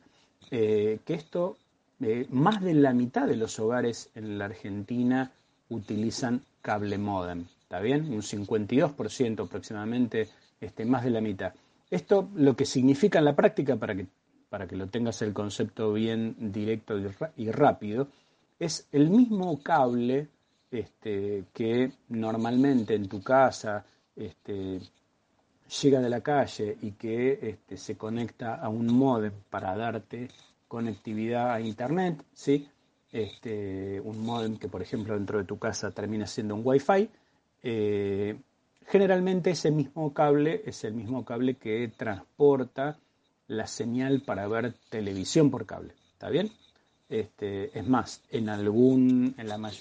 que 0.49 1.01
esto, 1.07 1.57
más 2.29 2.61
de 2.61 2.73
la 2.73 2.93
mitad 2.93 3.27
de 3.27 3.35
los 3.35 3.59
hogares 3.59 4.09
en 4.15 4.37
la 4.37 4.45
Argentina 4.45 5.31
utilizan 5.69 6.41
cable 6.61 6.97
modem, 6.97 7.45
¿está 7.63 7.79
bien? 7.79 8.13
Un 8.13 8.21
52% 8.21 9.45
aproximadamente, 9.45 10.29
este, 10.59 10.85
más 10.85 11.03
de 11.03 11.09
la 11.09 11.21
mitad. 11.21 11.53
Esto 11.89 12.29
lo 12.35 12.55
que 12.55 12.65
significa 12.65 13.19
en 13.19 13.25
la 13.25 13.35
práctica, 13.35 13.75
para 13.75 13.95
que, 13.95 14.05
para 14.51 14.67
que 14.67 14.75
lo 14.75 14.87
tengas 14.87 15.21
el 15.21 15.31
concepto 15.31 15.93
bien 15.93 16.51
directo 16.51 16.95
y, 17.37 17.49
rápido, 17.51 18.09
es 18.59 18.85
el 18.91 19.09
mismo 19.09 19.63
cable 19.63 20.27
este, 20.69 21.45
que 21.53 21.93
normalmente 22.09 22.93
en 22.95 23.07
tu 23.07 23.23
casa 23.23 23.85
este, 24.13 24.81
llega 25.81 26.01
de 26.01 26.09
la 26.09 26.19
calle 26.19 26.77
y 26.81 26.91
que 26.91 27.39
este, 27.41 27.77
se 27.77 27.95
conecta 27.95 28.55
a 28.55 28.67
un 28.67 28.87
modem 28.87 29.31
para 29.49 29.73
darte 29.77 30.27
conectividad 30.67 31.53
a 31.53 31.61
internet, 31.61 32.21
¿sí? 32.33 32.67
Un 34.03 34.25
modem 34.25 34.57
que 34.57 34.67
por 34.67 34.81
ejemplo 34.81 35.13
dentro 35.13 35.37
de 35.37 35.45
tu 35.45 35.57
casa 35.57 35.91
termina 35.91 36.27
siendo 36.27 36.55
un 36.55 36.61
Wi-Fi, 36.65 37.09
eh, 37.63 38.35
Generalmente 38.87 39.51
ese 39.51 39.71
mismo 39.71 40.13
cable 40.13 40.63
es 40.65 40.83
el 40.83 40.93
mismo 40.93 41.23
cable 41.23 41.55
que 41.55 41.89
transporta 41.95 42.97
la 43.51 43.67
señal 43.67 44.21
para 44.21 44.47
ver 44.47 44.73
televisión 44.89 45.51
por 45.51 45.65
cable. 45.65 45.93
¿Está 46.13 46.29
bien? 46.29 46.49
Este, 47.09 47.77
es 47.77 47.85
más, 47.85 48.23
en 48.29 48.47
algún, 48.47 49.35
en 49.37 49.47
la, 49.49 49.71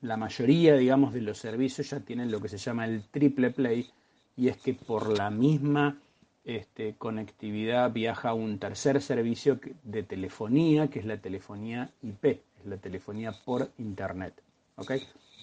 la 0.00 0.16
mayoría, 0.16 0.74
digamos, 0.76 1.12
de 1.12 1.20
los 1.20 1.36
servicios 1.36 1.90
ya 1.90 2.00
tienen 2.00 2.30
lo 2.30 2.40
que 2.40 2.48
se 2.48 2.56
llama 2.56 2.86
el 2.86 3.04
triple 3.10 3.50
play 3.50 3.90
y 4.38 4.48
es 4.48 4.56
que 4.56 4.72
por 4.72 5.18
la 5.18 5.28
misma 5.28 5.98
este, 6.46 6.94
conectividad 6.96 7.92
viaja 7.92 8.32
un 8.32 8.58
tercer 8.58 9.02
servicio 9.02 9.60
de 9.82 10.02
telefonía, 10.02 10.88
que 10.88 11.00
es 11.00 11.04
la 11.04 11.18
telefonía 11.18 11.90
IP, 12.02 12.24
es 12.24 12.64
la 12.64 12.78
telefonía 12.78 13.32
por 13.32 13.70
internet. 13.76 14.32
¿ok? 14.76 14.92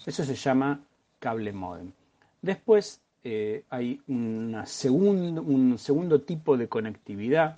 Eso 0.04 0.24
se 0.24 0.34
llama 0.34 0.80
cable 1.20 1.52
modem. 1.52 1.92
Después 2.42 3.00
eh, 3.22 3.62
hay 3.70 4.00
un 4.08 4.64
segundo 4.66 6.20
tipo 6.22 6.56
de 6.56 6.68
conectividad 6.68 7.56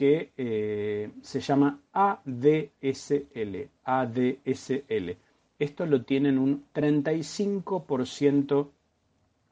que 0.00 0.32
eh, 0.38 1.10
se 1.20 1.40
llama 1.40 1.78
ADSL. 1.92 3.68
ADSL. 3.84 5.16
Esto 5.58 5.84
lo 5.84 6.04
tienen 6.04 6.38
un 6.38 6.64
35% 6.72 8.70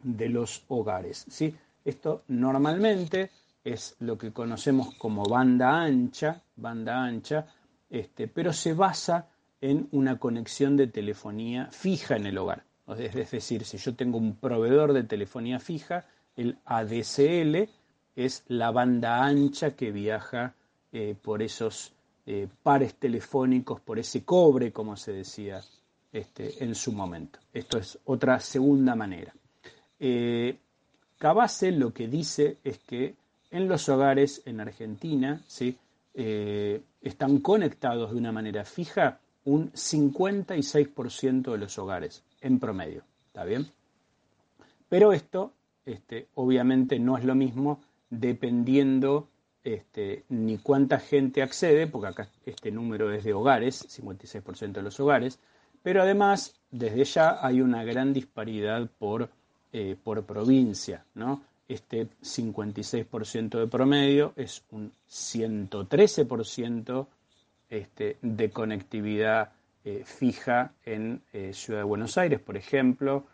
de 0.04 0.28
los 0.30 0.64
hogares. 0.68 1.26
¿sí? 1.28 1.54
Esto 1.84 2.22
normalmente 2.28 3.28
es 3.62 3.94
lo 3.98 4.16
que 4.16 4.32
conocemos 4.32 4.94
como 4.94 5.24
banda 5.24 5.82
ancha, 5.82 6.40
banda 6.56 7.04
ancha, 7.04 7.44
este, 7.90 8.26
pero 8.26 8.54
se 8.54 8.72
basa 8.72 9.28
en 9.60 9.86
una 9.92 10.18
conexión 10.18 10.78
de 10.78 10.86
telefonía 10.86 11.68
fija 11.70 12.16
en 12.16 12.24
el 12.24 12.38
hogar. 12.38 12.64
Es 12.96 13.30
decir, 13.30 13.66
si 13.66 13.76
yo 13.76 13.94
tengo 13.94 14.16
un 14.16 14.36
proveedor 14.36 14.94
de 14.94 15.02
telefonía 15.02 15.60
fija, 15.60 16.06
el 16.36 16.56
ADSL 16.64 17.68
es 18.18 18.42
la 18.48 18.72
banda 18.72 19.24
ancha 19.24 19.76
que 19.76 19.92
viaja 19.92 20.52
eh, 20.90 21.14
por 21.22 21.40
esos 21.40 21.92
eh, 22.26 22.48
pares 22.64 22.96
telefónicos, 22.96 23.80
por 23.80 24.00
ese 24.00 24.24
cobre, 24.24 24.72
como 24.72 24.96
se 24.96 25.12
decía 25.12 25.62
este, 26.12 26.64
en 26.64 26.74
su 26.74 26.90
momento. 26.90 27.38
Esto 27.52 27.78
es 27.78 27.96
otra 28.06 28.40
segunda 28.40 28.96
manera. 28.96 29.32
Eh, 30.00 30.58
Cabase 31.16 31.70
lo 31.70 31.94
que 31.94 32.08
dice 32.08 32.58
es 32.64 32.78
que 32.78 33.14
en 33.52 33.68
los 33.68 33.88
hogares 33.88 34.42
en 34.46 34.60
Argentina 34.60 35.40
¿sí? 35.46 35.76
están 36.12 37.38
conectados 37.38 38.10
de 38.10 38.18
una 38.18 38.32
manera 38.32 38.64
fija 38.64 39.20
un 39.44 39.70
56% 39.72 41.52
de 41.52 41.58
los 41.58 41.78
hogares 41.78 42.24
en 42.40 42.58
promedio. 42.58 43.04
¿Está 43.28 43.44
bien? 43.44 43.68
Pero 44.88 45.12
esto, 45.12 45.52
este, 45.86 46.26
obviamente, 46.34 46.98
no 46.98 47.16
es 47.16 47.24
lo 47.24 47.36
mismo 47.36 47.80
dependiendo 48.10 49.28
este, 49.64 50.24
ni 50.28 50.58
cuánta 50.58 50.98
gente 50.98 51.42
accede, 51.42 51.86
porque 51.86 52.08
acá 52.08 52.28
este 52.46 52.70
número 52.70 53.12
es 53.12 53.24
de 53.24 53.34
hogares, 53.34 53.86
56% 53.88 54.72
de 54.72 54.82
los 54.82 54.98
hogares, 55.00 55.38
pero 55.82 56.02
además, 56.02 56.54
desde 56.70 57.04
ya 57.04 57.44
hay 57.44 57.60
una 57.60 57.84
gran 57.84 58.12
disparidad 58.12 58.88
por, 58.98 59.30
eh, 59.72 59.96
por 60.02 60.24
provincia, 60.24 61.04
¿no? 61.14 61.42
Este 61.68 62.08
56% 62.22 63.58
de 63.58 63.66
promedio 63.66 64.32
es 64.36 64.64
un 64.70 64.90
113% 65.08 67.06
este, 67.68 68.16
de 68.22 68.50
conectividad 68.50 69.52
eh, 69.84 70.02
fija 70.04 70.72
en 70.84 71.20
eh, 71.32 71.52
Ciudad 71.52 71.80
de 71.80 71.84
Buenos 71.84 72.16
Aires, 72.16 72.40
por 72.40 72.56
ejemplo, 72.56 73.26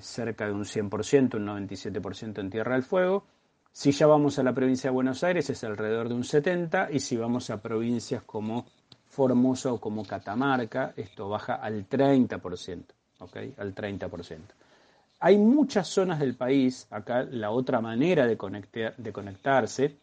cerca 0.00 0.46
de 0.46 0.52
un 0.52 0.62
100%, 0.62 1.34
un 1.34 1.46
97% 1.68 2.38
en 2.38 2.48
Tierra 2.48 2.74
del 2.74 2.84
Fuego. 2.84 3.24
Si 3.76 3.90
ya 3.90 4.06
vamos 4.06 4.38
a 4.38 4.44
la 4.44 4.52
provincia 4.52 4.88
de 4.88 4.94
Buenos 4.94 5.24
Aires 5.24 5.50
es 5.50 5.64
alrededor 5.64 6.08
de 6.08 6.14
un 6.14 6.22
70% 6.22 6.90
y 6.92 7.00
si 7.00 7.16
vamos 7.16 7.50
a 7.50 7.60
provincias 7.60 8.22
como 8.22 8.66
Formosa 9.08 9.72
o 9.72 9.80
como 9.80 10.06
Catamarca, 10.06 10.94
esto 10.96 11.28
baja 11.28 11.56
al 11.56 11.88
30%, 11.88 12.84
¿ok? 13.18 13.36
Al 13.58 13.74
30%. 13.74 14.38
Hay 15.18 15.38
muchas 15.38 15.88
zonas 15.88 16.20
del 16.20 16.36
país, 16.36 16.86
acá 16.88 17.24
la 17.24 17.50
otra 17.50 17.80
manera 17.80 18.28
de, 18.28 18.36
de 18.96 19.12
conectarse, 19.12 19.96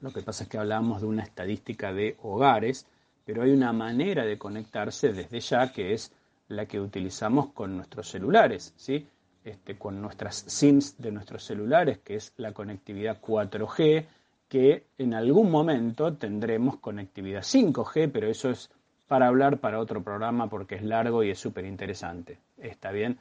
lo 0.00 0.12
que 0.12 0.22
pasa 0.22 0.44
es 0.44 0.50
que 0.50 0.58
hablábamos 0.58 1.00
de 1.00 1.08
una 1.08 1.24
estadística 1.24 1.92
de 1.92 2.16
hogares, 2.22 2.86
pero 3.24 3.42
hay 3.42 3.50
una 3.50 3.72
manera 3.72 4.24
de 4.24 4.38
conectarse 4.38 5.12
desde 5.12 5.40
ya 5.40 5.72
que 5.72 5.94
es 5.94 6.12
la 6.46 6.66
que 6.66 6.80
utilizamos 6.80 7.48
con 7.48 7.76
nuestros 7.76 8.08
celulares, 8.08 8.72
¿sí? 8.76 9.08
Este, 9.44 9.76
con 9.76 10.00
nuestras 10.00 10.36
SIMs 10.36 10.96
de 10.96 11.12
nuestros 11.12 11.44
celulares, 11.44 11.98
que 11.98 12.14
es 12.14 12.32
la 12.38 12.52
conectividad 12.52 13.20
4G, 13.20 14.06
que 14.48 14.86
en 14.96 15.12
algún 15.12 15.50
momento 15.50 16.14
tendremos 16.14 16.78
conectividad 16.78 17.42
5G, 17.42 18.10
pero 18.10 18.26
eso 18.26 18.48
es 18.48 18.70
para 19.06 19.26
hablar 19.26 19.58
para 19.58 19.80
otro 19.80 20.02
programa 20.02 20.48
porque 20.48 20.76
es 20.76 20.82
largo 20.82 21.22
y 21.22 21.30
es 21.30 21.38
súper 21.38 21.66
interesante. 21.66 22.38
Está 22.56 22.90
bien. 22.90 23.18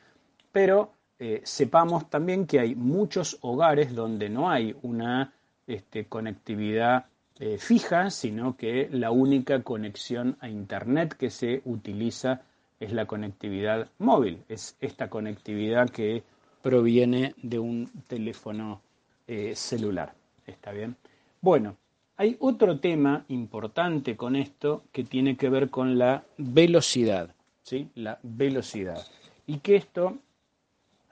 Pero 0.53 0.93
eh, 1.19 1.41
sepamos 1.43 2.09
también 2.09 2.47
que 2.47 2.61
hay 2.61 2.73
muchos 2.73 3.37
hogares 3.41 3.93
donde 3.93 4.29
no 4.29 4.49
hay 4.49 4.73
una 4.81 5.33
este, 5.67 6.05
conectividad 6.05 7.05
eh, 7.37 7.57
fija, 7.57 8.09
sino 8.09 8.55
que 8.55 8.87
la 8.91 9.11
única 9.11 9.61
conexión 9.61 10.37
a 10.39 10.47
Internet 10.47 11.15
que 11.15 11.29
se 11.29 11.61
utiliza 11.65 12.43
es 12.83 12.91
la 12.91 13.05
conectividad 13.05 13.89
móvil, 13.97 14.43
es 14.49 14.75
esta 14.81 15.09
conectividad 15.09 15.89
que 15.89 16.23
proviene 16.61 17.33
de 17.41 17.59
un 17.59 17.89
teléfono 18.07 18.81
eh, 19.27 19.53
celular. 19.55 20.13
¿Está 20.45 20.71
bien? 20.71 20.95
Bueno, 21.39 21.77
hay 22.17 22.35
otro 22.39 22.79
tema 22.79 23.25
importante 23.29 24.17
con 24.17 24.35
esto 24.35 24.83
que 24.91 25.03
tiene 25.03 25.37
que 25.37 25.49
ver 25.49 25.69
con 25.69 25.97
la 25.97 26.23
velocidad, 26.37 27.33
¿sí? 27.61 27.89
La 27.95 28.19
velocidad. 28.21 29.01
Y 29.47 29.59
que 29.59 29.77
esto, 29.77 30.17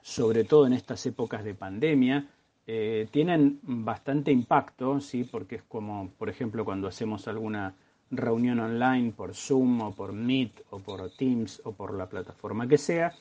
sobre 0.02 0.44
todo 0.44 0.66
en 0.66 0.74
estas 0.74 1.04
épocas 1.06 1.42
de 1.42 1.54
pandemia, 1.54 2.28
eh, 2.66 3.08
tienen 3.10 3.60
bastante 3.62 4.30
impacto, 4.30 5.00
¿sí? 5.00 5.24
Porque 5.24 5.56
es 5.56 5.62
como, 5.62 6.10
por 6.18 6.28
ejemplo, 6.28 6.64
cuando 6.64 6.88
hacemos 6.88 7.26
alguna 7.28 7.74
reunión 8.12 8.60
online 8.60 9.12
por 9.16 9.34
Zoom 9.34 9.80
o 9.80 9.92
por 9.92 10.12
Meet 10.12 10.60
o 10.70 10.78
por 10.78 11.10
Teams 11.10 11.60
o 11.64 11.72
por 11.72 11.94
la 11.94 12.08
plataforma 12.08 12.68
que 12.68 12.78
sea 12.78 13.12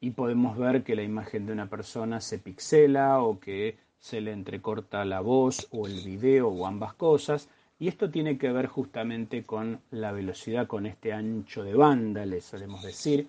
y 0.00 0.10
podemos 0.10 0.58
ver 0.58 0.84
que 0.84 0.94
la 0.94 1.02
imagen 1.02 1.46
de 1.46 1.52
una 1.52 1.66
persona 1.66 2.20
se 2.20 2.38
pixela 2.38 3.22
o 3.22 3.40
que 3.40 3.76
se 3.98 4.20
le 4.20 4.32
entrecorta 4.32 5.02
la 5.06 5.20
voz 5.20 5.66
o 5.70 5.86
el 5.86 5.98
video 6.02 6.48
o 6.48 6.66
ambas 6.66 6.92
cosas. 6.92 7.48
Y 7.78 7.88
esto 7.88 8.10
tiene 8.10 8.36
que 8.36 8.52
ver 8.52 8.66
justamente 8.66 9.44
con 9.44 9.80
la 9.90 10.12
velocidad, 10.12 10.66
con 10.66 10.84
este 10.84 11.14
ancho 11.14 11.64
de 11.64 11.74
banda, 11.74 12.26
le 12.26 12.42
solemos 12.42 12.82
decir. 12.82 13.26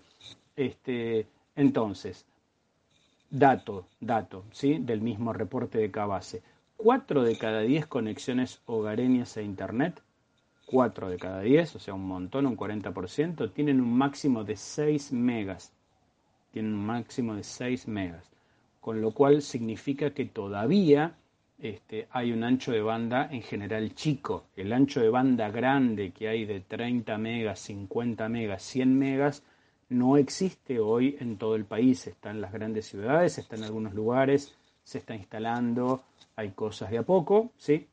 Este, 0.58 1.28
entonces, 1.56 2.26
dato, 3.30 3.86
dato, 4.02 4.44
¿sí? 4.52 4.78
Del 4.80 5.00
mismo 5.00 5.32
reporte 5.32 5.78
de 5.78 5.90
Cabase. 5.90 6.44
4 6.76 7.24
de 7.24 7.38
cada 7.38 7.62
10 7.62 7.88
conexiones 7.88 8.60
hogareñas 8.66 9.38
a 9.38 9.42
Internet, 9.42 10.02
4 10.66 11.10
de 11.10 11.18
cada 11.18 11.42
10, 11.42 11.76
o 11.76 11.80
sea, 11.80 11.94
un 11.94 12.08
montón, 12.08 12.46
un 12.46 12.58
40%, 12.58 13.52
tienen 13.54 13.82
un 13.82 13.98
máximo 13.98 14.44
de 14.44 14.56
6 14.56 15.12
megas. 15.14 15.72
Tienen 16.52 16.74
un 16.74 16.86
máximo 16.86 17.36
de 17.36 17.44
6 17.44 17.88
megas 17.88 18.36
con 18.86 19.02
lo 19.02 19.14
cual 19.16 19.42
significa 19.42 20.12
que 20.12 20.26
todavía 20.26 21.16
este, 21.58 22.08
hay 22.12 22.32
un 22.32 22.44
ancho 22.44 22.72
de 22.72 22.84
banda 22.84 23.28
en 23.32 23.42
general 23.42 23.96
chico. 23.96 24.44
El 24.56 24.72
ancho 24.72 25.02
de 25.02 25.10
banda 25.10 25.50
grande 25.50 26.12
que 26.12 26.28
hay 26.28 26.46
de 26.46 26.60
30 26.60 27.18
megas, 27.18 27.62
50 27.62 28.30
megas, 28.30 28.62
100 28.62 29.00
megas, 29.00 29.42
no 29.90 30.18
existe 30.18 30.80
hoy 30.80 31.18
en 31.20 31.38
todo 31.38 31.56
el 31.56 31.66
país. 31.66 32.06
Está 32.06 32.30
en 32.30 32.42
las 32.42 32.54
grandes 32.54 32.86
ciudades, 32.86 33.40
está 33.40 33.56
en 33.56 33.64
algunos 33.64 33.96
lugares, 33.96 34.56
se 34.84 35.00
está 35.00 35.16
instalando, 35.16 36.04
hay 36.36 36.52
cosas 36.52 36.92
de 36.92 37.00
a 37.00 37.04
poco, 37.04 37.50
¿sí? 37.58 37.88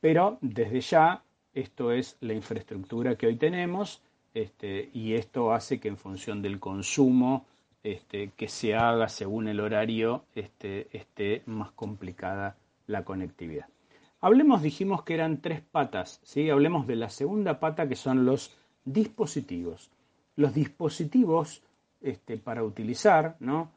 Pero 0.00 0.38
desde 0.40 0.80
ya, 0.80 1.22
esto 1.54 1.92
es 1.92 2.16
la 2.20 2.34
infraestructura 2.34 3.16
que 3.16 3.26
hoy 3.26 3.36
tenemos 3.36 4.02
este, 4.34 4.90
y 4.92 5.14
esto 5.14 5.52
hace 5.52 5.78
que 5.78 5.88
en 5.88 5.96
función 5.96 6.42
del 6.42 6.58
consumo 6.58 7.46
este, 7.82 8.32
que 8.36 8.48
se 8.48 8.74
haga 8.74 9.08
según 9.08 9.48
el 9.48 9.60
horario 9.60 10.24
este, 10.34 10.88
esté 10.96 11.42
más 11.46 11.70
complicada 11.70 12.56
la 12.86 13.04
conectividad. 13.04 13.66
Hablemos, 14.20 14.62
dijimos 14.62 15.02
que 15.04 15.14
eran 15.14 15.40
tres 15.40 15.60
patas, 15.60 16.20
¿sí? 16.24 16.50
hablemos 16.50 16.86
de 16.86 16.96
la 16.96 17.10
segunda 17.10 17.60
pata 17.60 17.88
que 17.88 17.96
son 17.96 18.24
los 18.24 18.56
dispositivos. 18.84 19.90
Los 20.36 20.54
dispositivos 20.54 21.62
para 22.42 22.64
utilizar, 22.64 23.36
¿no? 23.40 23.70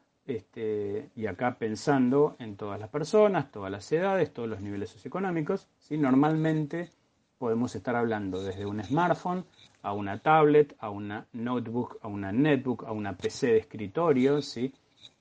Y 1.16 1.26
acá 1.26 1.56
pensando 1.58 2.36
en 2.38 2.56
todas 2.56 2.78
las 2.78 2.90
personas, 2.90 3.50
todas 3.50 3.70
las 3.70 3.90
edades, 3.90 4.32
todos 4.32 4.48
los 4.48 4.60
niveles 4.60 4.90
socioeconómicos, 4.90 5.66
¿sí? 5.78 5.96
normalmente 5.96 6.90
podemos 7.38 7.74
estar 7.74 7.96
hablando 7.96 8.42
desde 8.42 8.66
un 8.66 8.82
smartphone 8.82 9.44
a 9.82 9.92
una 9.92 10.18
tablet, 10.18 10.74
a 10.80 10.90
una 10.90 11.26
notebook, 11.32 11.98
a 12.02 12.08
una 12.08 12.32
netbook, 12.32 12.84
a 12.84 12.92
una 12.92 13.16
PC 13.16 13.46
de 13.48 13.58
escritorio, 13.58 14.42
¿sí? 14.42 14.72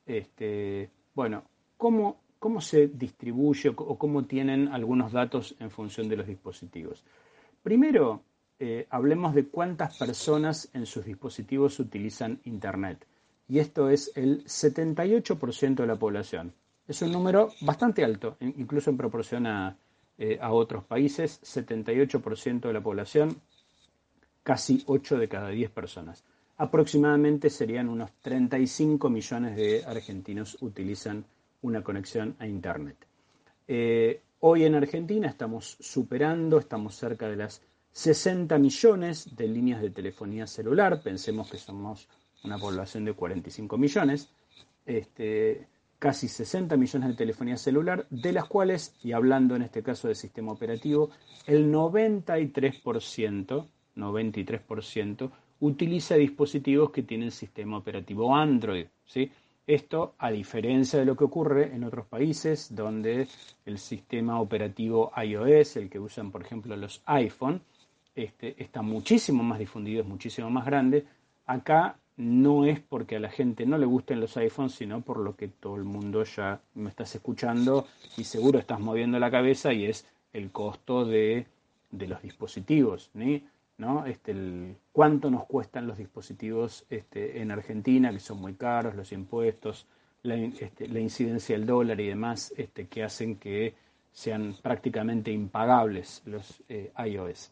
Este, 0.05 0.89
bueno, 1.13 1.43
¿cómo, 1.77 2.17
¿cómo 2.39 2.59
se 2.61 2.87
distribuye 2.87 3.69
o 3.69 3.97
cómo 3.97 4.25
tienen 4.25 4.69
algunos 4.69 5.11
datos 5.11 5.55
en 5.59 5.69
función 5.69 6.09
de 6.09 6.17
los 6.17 6.27
dispositivos? 6.27 7.03
Primero, 7.61 8.23
eh, 8.59 8.87
hablemos 8.89 9.35
de 9.35 9.47
cuántas 9.47 9.97
personas 9.97 10.69
en 10.73 10.85
sus 10.87 11.05
dispositivos 11.05 11.79
utilizan 11.79 12.39
Internet. 12.45 13.05
Y 13.47 13.59
esto 13.59 13.89
es 13.89 14.11
el 14.15 14.43
78% 14.45 15.75
de 15.75 15.87
la 15.87 15.95
población. 15.95 16.53
Es 16.87 17.01
un 17.01 17.11
número 17.11 17.49
bastante 17.61 18.03
alto, 18.03 18.37
incluso 18.39 18.89
en 18.89 18.97
proporción 18.97 19.45
a, 19.45 19.77
eh, 20.17 20.37
a 20.41 20.51
otros 20.51 20.83
países. 20.83 21.41
78% 21.41 22.61
de 22.61 22.73
la 22.73 22.81
población 22.81 23.41
casi 24.47 24.81
8 24.85 25.17
de 25.17 25.27
cada 25.27 25.49
10 25.49 25.71
personas. 25.71 26.23
Aproximadamente 26.55 27.49
serían 27.49 27.89
unos 27.89 28.11
35 28.21 29.09
millones 29.09 29.57
de 29.57 29.83
argentinos 29.85 30.57
utilizan 30.61 31.25
una 31.63 31.83
conexión 31.83 32.33
a 32.39 32.47
Internet. 32.47 32.95
Eh, 33.67 34.21
hoy 34.39 34.63
en 34.63 34.75
Argentina 34.75 35.27
estamos 35.27 35.75
superando, 35.81 36.59
estamos 36.59 36.95
cerca 36.95 37.27
de 37.27 37.35
las 37.35 37.61
60 37.91 38.57
millones 38.57 39.35
de 39.35 39.47
líneas 39.49 39.81
de 39.81 39.89
telefonía 39.89 40.47
celular. 40.47 41.01
Pensemos 41.01 41.51
que 41.51 41.57
somos 41.57 42.07
una 42.45 42.57
población 42.57 43.03
de 43.03 43.11
45 43.11 43.77
millones. 43.77 44.29
Este, 44.85 45.67
casi 45.99 46.27
60 46.27 46.77
millones 46.77 47.09
de 47.09 47.15
telefonía 47.15 47.57
celular, 47.57 48.05
de 48.09 48.31
las 48.31 48.45
cuales, 48.45 48.95
y 49.03 49.11
hablando 49.13 49.55
en 49.55 49.63
este 49.63 49.83
caso 49.83 50.07
de 50.07 50.15
sistema 50.15 50.51
operativo, 50.51 51.09
el 51.45 51.71
93% 51.71 53.67
93%, 53.97 55.31
utiliza 55.59 56.15
dispositivos 56.15 56.91
que 56.91 57.03
tienen 57.03 57.31
sistema 57.31 57.77
operativo 57.77 58.35
Android. 58.35 58.87
¿sí? 59.05 59.29
Esto 59.65 60.13
a 60.19 60.31
diferencia 60.31 60.99
de 60.99 61.05
lo 61.05 61.15
que 61.15 61.25
ocurre 61.25 61.75
en 61.75 61.83
otros 61.83 62.05
países 62.05 62.73
donde 62.73 63.27
el 63.65 63.77
sistema 63.79 64.39
operativo 64.39 65.11
iOS, 65.21 65.77
el 65.77 65.89
que 65.89 65.99
usan 65.99 66.31
por 66.31 66.41
ejemplo 66.43 66.75
los 66.77 67.01
iPhone, 67.05 67.61
este, 68.15 68.61
está 68.61 68.81
muchísimo 68.81 69.43
más 69.43 69.59
difundido, 69.59 70.01
es 70.01 70.07
muchísimo 70.07 70.49
más 70.49 70.65
grande. 70.65 71.05
Acá 71.45 71.97
no 72.17 72.65
es 72.65 72.79
porque 72.79 73.15
a 73.15 73.19
la 73.19 73.29
gente 73.29 73.65
no 73.65 73.77
le 73.77 73.85
gusten 73.85 74.19
los 74.19 74.35
iPhones, 74.37 74.73
sino 74.73 75.01
por 75.01 75.19
lo 75.19 75.35
que 75.35 75.47
todo 75.47 75.75
el 75.75 75.83
mundo 75.83 76.23
ya 76.23 76.59
me 76.73 76.89
estás 76.89 77.13
escuchando 77.15 77.87
y 78.17 78.23
seguro 78.23 78.57
estás 78.57 78.79
moviendo 78.79 79.19
la 79.19 79.31
cabeza 79.31 79.71
y 79.71 79.85
es 79.85 80.07
el 80.33 80.51
costo 80.51 81.05
de, 81.05 81.45
de 81.91 82.07
los 82.07 82.21
dispositivos. 82.23 83.11
¿no? 83.77 84.05
Este, 84.07 84.31
el, 84.31 84.75
cuánto 84.91 85.29
nos 85.29 85.45
cuestan 85.45 85.85
los 85.85 85.99
dispositivos 85.99 86.85
este, 86.89 87.39
en 87.39 87.51
Argentina, 87.51 88.11
que 88.11 88.19
son 88.19 88.41
muy 88.41 88.55
caros, 88.55 88.95
los 88.95 89.11
impuestos, 89.11 89.85
la, 90.23 90.35
este, 90.35 90.85
incidencia 90.85 91.55
del 91.55 91.67
dólar 91.67 91.99
y 92.01 92.07
demás, 92.07 92.51
este, 92.57 92.87
que 92.87 93.03
hacen 93.03 93.35
que 93.35 93.75
sean 94.11 94.55
prácticamente 94.63 95.31
impagables 95.31 96.23
los 96.25 96.63
eh, 96.67 96.91
iOS. 97.05 97.51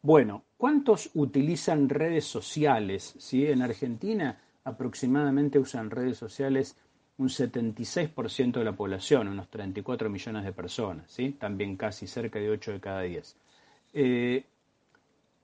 Bueno, 0.00 0.44
¿cuántos 0.58 1.10
utilizan 1.14 1.88
redes 1.88 2.26
sociales? 2.26 3.14
¿Sí? 3.18 3.46
En 3.46 3.62
Argentina 3.62 4.38
aproximadamente 4.64 5.58
usan 5.58 5.90
redes 5.90 6.18
sociales 6.18 6.76
un 7.16 7.30
76% 7.30 8.52
de 8.52 8.64
la 8.64 8.76
población, 8.76 9.28
unos 9.28 9.48
34 9.48 10.10
millones 10.10 10.44
de 10.44 10.52
personas, 10.52 11.10
¿sí? 11.10 11.30
también 11.30 11.76
casi 11.76 12.06
cerca 12.06 12.38
de 12.38 12.50
8 12.50 12.72
de 12.72 12.80
cada 12.80 13.00
10. 13.00 13.36
Eh, 13.94 14.44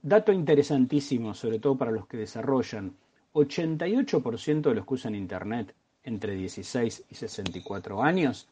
Dato 0.06 0.32
interesantísimo, 0.32 1.32
sobre 1.32 1.58
todo 1.58 1.78
para 1.78 1.90
los 1.90 2.06
que 2.06 2.18
desarrollan. 2.18 2.94
88% 3.32 4.60
de 4.60 4.74
los 4.74 4.86
que 4.86 4.92
usan 4.92 5.14
Internet 5.14 5.74
entre 6.02 6.34
16 6.34 7.06
y 7.08 7.14
64 7.14 8.02
años, 8.02 8.46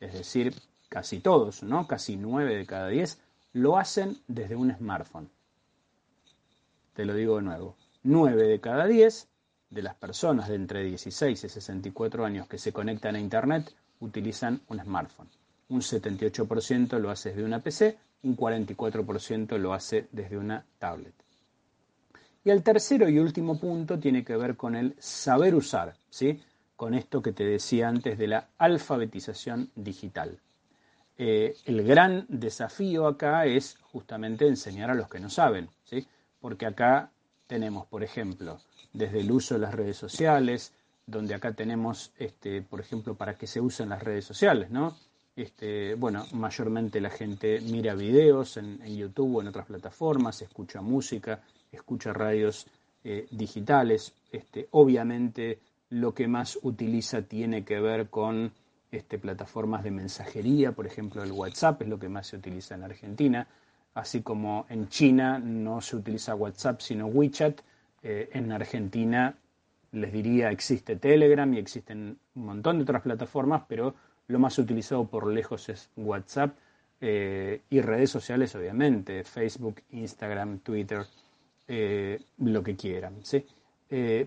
es 0.00 0.12
decir, 0.12 0.52
casi 0.90 1.20
todos, 1.20 1.62
¿no? 1.62 1.86
Casi 1.86 2.18
9 2.18 2.56
de 2.56 2.66
cada 2.66 2.88
10, 2.88 3.22
lo 3.54 3.78
hacen 3.78 4.18
desde 4.28 4.54
un 4.54 4.70
smartphone. 4.76 5.30
Te 6.98 7.04
lo 7.04 7.14
digo 7.14 7.36
de 7.36 7.42
nuevo. 7.42 7.76
9 8.02 8.48
de 8.48 8.58
cada 8.58 8.88
10 8.88 9.28
de 9.70 9.82
las 9.82 9.94
personas 9.94 10.48
de 10.48 10.56
entre 10.56 10.82
16 10.82 11.44
y 11.44 11.48
64 11.48 12.24
años 12.24 12.48
que 12.48 12.58
se 12.58 12.72
conectan 12.72 13.14
a 13.14 13.20
Internet 13.20 13.72
utilizan 14.00 14.62
un 14.66 14.80
smartphone. 14.80 15.28
Un 15.68 15.80
78% 15.80 16.98
lo 16.98 17.10
hace 17.10 17.28
desde 17.28 17.44
una 17.44 17.60
PC 17.60 17.96
un 18.24 18.36
44% 18.36 19.58
lo 19.58 19.74
hace 19.74 20.08
desde 20.10 20.38
una 20.38 20.64
tablet. 20.80 21.14
Y 22.42 22.50
el 22.50 22.64
tercero 22.64 23.08
y 23.08 23.20
último 23.20 23.60
punto 23.60 24.00
tiene 24.00 24.24
que 24.24 24.36
ver 24.36 24.56
con 24.56 24.74
el 24.74 24.96
saber 24.98 25.54
usar, 25.54 25.94
¿sí? 26.10 26.42
con 26.74 26.94
esto 26.94 27.22
que 27.22 27.30
te 27.30 27.44
decía 27.44 27.86
antes 27.88 28.18
de 28.18 28.26
la 28.26 28.48
alfabetización 28.58 29.70
digital. 29.76 30.40
Eh, 31.16 31.54
el 31.64 31.84
gran 31.84 32.26
desafío 32.28 33.06
acá 33.06 33.46
es 33.46 33.76
justamente 33.82 34.48
enseñar 34.48 34.90
a 34.90 34.96
los 34.96 35.08
que 35.08 35.20
no 35.20 35.30
saben, 35.30 35.68
¿sí? 35.84 36.04
Porque 36.40 36.66
acá 36.66 37.10
tenemos, 37.46 37.86
por 37.86 38.02
ejemplo, 38.02 38.60
desde 38.92 39.20
el 39.20 39.30
uso 39.30 39.54
de 39.54 39.60
las 39.60 39.74
redes 39.74 39.96
sociales, 39.96 40.72
donde 41.06 41.34
acá 41.34 41.52
tenemos, 41.52 42.12
este, 42.18 42.62
por 42.62 42.80
ejemplo, 42.80 43.14
para 43.14 43.34
qué 43.34 43.46
se 43.46 43.60
usan 43.60 43.88
las 43.88 44.02
redes 44.02 44.24
sociales, 44.24 44.70
¿no? 44.70 44.96
Este, 45.34 45.94
bueno, 45.94 46.26
mayormente 46.32 47.00
la 47.00 47.10
gente 47.10 47.60
mira 47.60 47.94
videos 47.94 48.56
en, 48.56 48.78
YouTube 48.84 49.36
o 49.36 49.40
en 49.40 49.48
otras 49.48 49.66
plataformas, 49.66 50.42
escucha 50.42 50.80
música, 50.80 51.42
escucha 51.70 52.12
radios 52.12 52.66
eh, 53.04 53.28
digitales. 53.30 54.12
Este, 54.32 54.66
obviamente 54.72 55.60
lo 55.90 56.12
que 56.12 56.26
más 56.26 56.58
utiliza 56.62 57.22
tiene 57.22 57.64
que 57.64 57.80
ver 57.80 58.10
con 58.10 58.52
este, 58.90 59.18
plataformas 59.18 59.84
de 59.84 59.92
mensajería, 59.92 60.72
por 60.72 60.86
ejemplo 60.86 61.22
el 61.22 61.32
WhatsApp 61.32 61.82
es 61.82 61.88
lo 61.88 61.98
que 61.98 62.08
más 62.08 62.26
se 62.26 62.36
utiliza 62.36 62.74
en 62.74 62.82
Argentina, 62.82 63.46
así 63.98 64.22
como 64.22 64.64
en 64.68 64.88
China 64.88 65.38
no 65.38 65.80
se 65.80 65.96
utiliza 65.96 66.34
WhatsApp 66.34 66.80
sino 66.80 67.06
WeChat, 67.06 67.60
eh, 68.02 68.30
en 68.32 68.52
Argentina 68.52 69.34
les 69.92 70.12
diría 70.12 70.50
existe 70.50 70.96
Telegram 70.96 71.52
y 71.52 71.58
existen 71.58 72.16
un 72.36 72.44
montón 72.44 72.76
de 72.78 72.84
otras 72.84 73.02
plataformas, 73.02 73.62
pero 73.68 73.94
lo 74.28 74.38
más 74.38 74.56
utilizado 74.58 75.04
por 75.06 75.26
lejos 75.26 75.68
es 75.68 75.90
WhatsApp 75.96 76.56
eh, 77.00 77.62
y 77.70 77.80
redes 77.80 78.10
sociales 78.10 78.54
obviamente, 78.54 79.24
Facebook, 79.24 79.82
Instagram, 79.90 80.60
Twitter, 80.60 81.04
eh, 81.66 82.20
lo 82.38 82.62
que 82.62 82.76
quieran. 82.76 83.16
¿sí? 83.22 83.44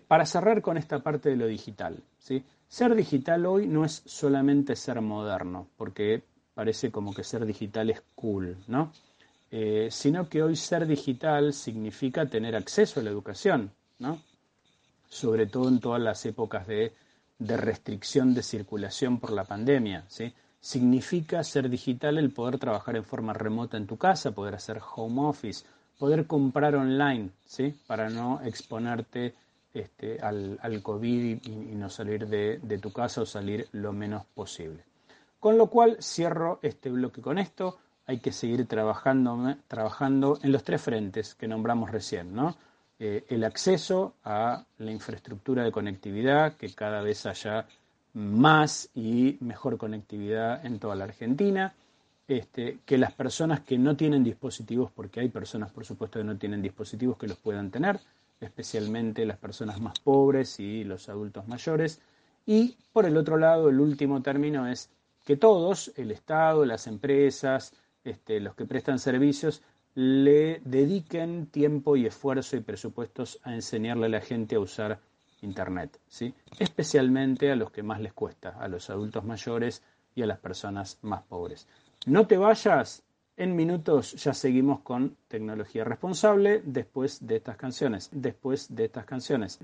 para 0.07 0.25
cerrar 0.25 0.59
con 0.63 0.75
esta 0.75 1.03
parte 1.03 1.29
de 1.29 1.35
lo 1.35 1.45
digital, 1.45 1.95
¿sí? 2.17 2.43
Ser 2.67 2.95
digital 2.95 3.45
hoy 3.45 3.67
no 3.67 3.85
es 3.85 4.01
solamente 4.07 4.75
ser 4.75 5.01
moderno, 5.01 5.67
porque 5.77 6.23
parece 6.55 6.89
como 6.89 7.13
que 7.13 7.23
ser 7.23 7.45
digital 7.45 7.91
es 7.91 8.01
cool, 8.15 8.57
¿no? 8.67 8.91
Eh, 9.51 9.89
sino 9.91 10.29
que 10.29 10.41
hoy 10.41 10.55
ser 10.55 10.87
digital 10.87 11.53
significa 11.53 12.25
tener 12.25 12.55
acceso 12.55 12.99
a 12.99 13.03
la 13.03 13.09
educación, 13.09 13.71
¿no? 13.99 14.21
Sobre 15.09 15.45
todo 15.45 15.67
en 15.67 15.81
todas 15.81 16.01
las 16.01 16.25
épocas 16.25 16.65
de, 16.67 16.93
de 17.37 17.57
restricción 17.57 18.33
de 18.33 18.43
circulación 18.43 19.19
por 19.19 19.31
la 19.31 19.43
pandemia, 19.43 20.05
¿sí? 20.07 20.33
Significa 20.61 21.43
ser 21.43 21.69
digital 21.69 22.17
el 22.17 22.31
poder 22.31 22.59
trabajar 22.59 22.95
en 22.95 23.03
forma 23.03 23.33
remota 23.33 23.77
en 23.77 23.87
tu 23.87 23.97
casa, 23.97 24.31
poder 24.31 24.55
hacer 24.55 24.79
home 24.95 25.21
office, 25.23 25.65
poder 25.97 26.27
comprar 26.27 26.75
online, 26.75 27.29
¿sí? 27.45 27.75
Para 27.87 28.09
no 28.09 28.41
exponerte 28.43 29.33
este, 29.73 30.19
al, 30.19 30.81
COVID 30.83 31.45
y, 31.45 31.49
no 31.75 31.89
salir 31.89 32.27
de, 32.27 32.79
tu 32.79 32.91
casa 32.91 33.21
o 33.21 33.25
salir 33.25 33.67
lo 33.71 33.93
menos 33.93 34.25
posible. 34.33 34.83
Con 35.39 35.57
lo 35.57 35.67
cual 35.67 35.97
cierro 36.01 36.59
este 36.61 36.89
bloque 36.89 37.21
con 37.21 37.37
esto. 37.37 37.77
Hay 38.11 38.17
que 38.17 38.33
seguir 38.33 38.67
trabajando, 38.67 39.55
trabajando 39.69 40.37
en 40.43 40.51
los 40.51 40.65
tres 40.65 40.81
frentes 40.81 41.33
que 41.33 41.47
nombramos 41.47 41.91
recién, 41.91 42.35
¿no? 42.35 42.57
Eh, 42.99 43.23
el 43.29 43.45
acceso 43.45 44.15
a 44.25 44.65
la 44.79 44.91
infraestructura 44.91 45.63
de 45.63 45.71
conectividad, 45.71 46.57
que 46.57 46.73
cada 46.73 47.01
vez 47.01 47.25
haya 47.25 47.65
más 48.13 48.89
y 48.93 49.37
mejor 49.39 49.77
conectividad 49.77 50.65
en 50.65 50.77
toda 50.77 50.95
la 50.95 51.05
Argentina. 51.05 51.73
Este, 52.27 52.79
que 52.85 52.97
las 52.97 53.13
personas 53.13 53.61
que 53.61 53.77
no 53.77 53.95
tienen 53.95 54.25
dispositivos, 54.25 54.91
porque 54.91 55.21
hay 55.21 55.29
personas, 55.29 55.71
por 55.71 55.85
supuesto, 55.85 56.19
que 56.19 56.25
no 56.25 56.37
tienen 56.37 56.61
dispositivos 56.61 57.17
que 57.17 57.29
los 57.29 57.37
puedan 57.37 57.71
tener, 57.71 57.97
especialmente 58.41 59.25
las 59.25 59.37
personas 59.37 59.79
más 59.79 59.97
pobres 60.01 60.59
y 60.59 60.83
los 60.83 61.07
adultos 61.07 61.47
mayores. 61.47 62.01
Y 62.45 62.75
por 62.91 63.05
el 63.05 63.15
otro 63.15 63.37
lado, 63.37 63.69
el 63.69 63.79
último 63.79 64.21
término 64.21 64.67
es 64.67 64.89
que 65.23 65.37
todos, 65.37 65.93
el 65.95 66.11
Estado, 66.11 66.65
las 66.65 66.87
empresas, 66.87 67.73
este, 68.03 68.39
los 68.39 68.55
que 68.55 68.65
prestan 68.65 68.99
servicios, 68.99 69.61
le 69.95 70.61
dediquen 70.63 71.47
tiempo 71.47 71.95
y 71.95 72.05
esfuerzo 72.05 72.55
y 72.55 72.61
presupuestos 72.61 73.39
a 73.43 73.53
enseñarle 73.53 74.05
a 74.05 74.09
la 74.09 74.21
gente 74.21 74.55
a 74.55 74.59
usar 74.59 74.99
Internet, 75.41 75.99
¿sí? 76.07 76.33
especialmente 76.59 77.51
a 77.51 77.55
los 77.55 77.71
que 77.71 77.83
más 77.83 77.99
les 77.99 78.13
cuesta, 78.13 78.49
a 78.59 78.67
los 78.67 78.89
adultos 78.89 79.25
mayores 79.25 79.81
y 80.15 80.21
a 80.21 80.27
las 80.27 80.37
personas 80.37 80.99
más 81.01 81.23
pobres. 81.23 81.67
No 82.05 82.27
te 82.27 82.37
vayas, 82.37 83.03
en 83.37 83.55
minutos 83.55 84.13
ya 84.23 84.33
seguimos 84.33 84.81
con 84.81 85.17
tecnología 85.27 85.83
responsable 85.83 86.61
después 86.63 87.25
de 87.25 87.37
estas 87.37 87.57
canciones. 87.57 88.09
Después 88.11 88.73
de 88.75 88.85
estas 88.85 89.05
canciones. 89.05 89.57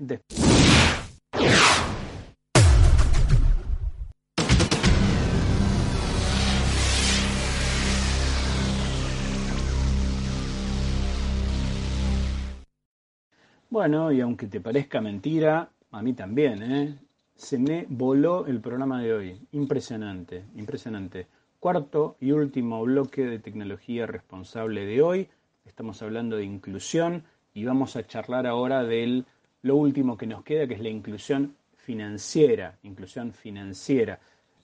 Bueno, 13.78 14.10
y 14.10 14.20
aunque 14.20 14.48
te 14.48 14.60
parezca 14.60 15.00
mentira, 15.00 15.70
a 15.92 16.02
mí 16.02 16.12
también, 16.12 16.62
¿eh? 16.64 16.98
Se 17.36 17.60
me 17.60 17.86
voló 17.88 18.44
el 18.44 18.60
programa 18.60 19.00
de 19.00 19.14
hoy. 19.14 19.40
Impresionante, 19.52 20.42
impresionante. 20.56 21.28
Cuarto 21.60 22.16
y 22.18 22.32
último 22.32 22.82
bloque 22.82 23.24
de 23.24 23.38
tecnología 23.38 24.04
responsable 24.04 24.84
de 24.84 25.00
hoy. 25.00 25.28
Estamos 25.64 26.02
hablando 26.02 26.34
de 26.34 26.44
inclusión 26.44 27.22
y 27.54 27.64
vamos 27.66 27.94
a 27.94 28.04
charlar 28.04 28.48
ahora 28.48 28.82
de 28.82 29.22
lo 29.62 29.76
último 29.76 30.16
que 30.16 30.26
nos 30.26 30.42
queda, 30.42 30.66
que 30.66 30.74
es 30.74 30.80
la 30.80 30.88
inclusión 30.88 31.54
financiera. 31.76 32.76
Inclusión 32.82 33.32
financiera. 33.32 34.18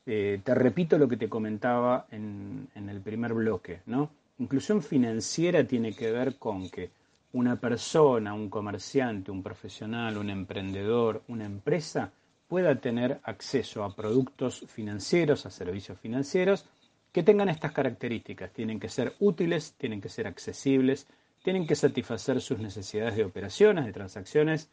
Eh, 0.07 0.41
te 0.43 0.57
repito 0.57 0.99
lo 0.99 1.07
que 1.07 1.19
te 1.19 1.29
comentaba 1.29 2.09
en, 2.11 2.67
en 2.75 2.89
el 2.89 3.01
primer 3.01 3.33
bloque, 3.33 3.79
¿no? 3.87 4.11
Inclusión 4.41 4.83
financiera 4.83 5.63
tiene 5.63 5.95
que 5.95 6.11
ver 6.11 6.37
con 6.37 6.69
que 6.69 6.91
una 7.35 7.57
persona, 7.57 8.33
un 8.33 8.49
comerciante, 8.49 9.33
un 9.33 9.43
profesional, 9.43 10.17
un 10.17 10.31
emprendedor, 10.31 11.23
una 11.27 11.45
empresa 11.45 12.13
pueda 12.47 12.77
tener 12.77 13.21
acceso 13.25 13.83
a 13.83 13.95
productos 13.95 14.65
financieros, 14.69 15.45
a 15.45 15.51
servicios 15.51 15.99
financieros 15.99 16.65
que 17.11 17.25
tengan 17.25 17.49
estas 17.49 17.73
características. 17.73 18.53
Tienen 18.53 18.79
que 18.79 18.89
ser 18.89 19.15
útiles, 19.19 19.75
tienen 19.77 20.01
que 20.01 20.09
ser 20.09 20.29
accesibles, 20.29 21.09
tienen 21.43 21.67
que 21.67 21.75
satisfacer 21.75 22.41
sus 22.41 22.61
necesidades 22.61 23.17
de 23.17 23.25
operaciones, 23.25 23.85
de 23.85 23.93
transacciones, 23.93 24.71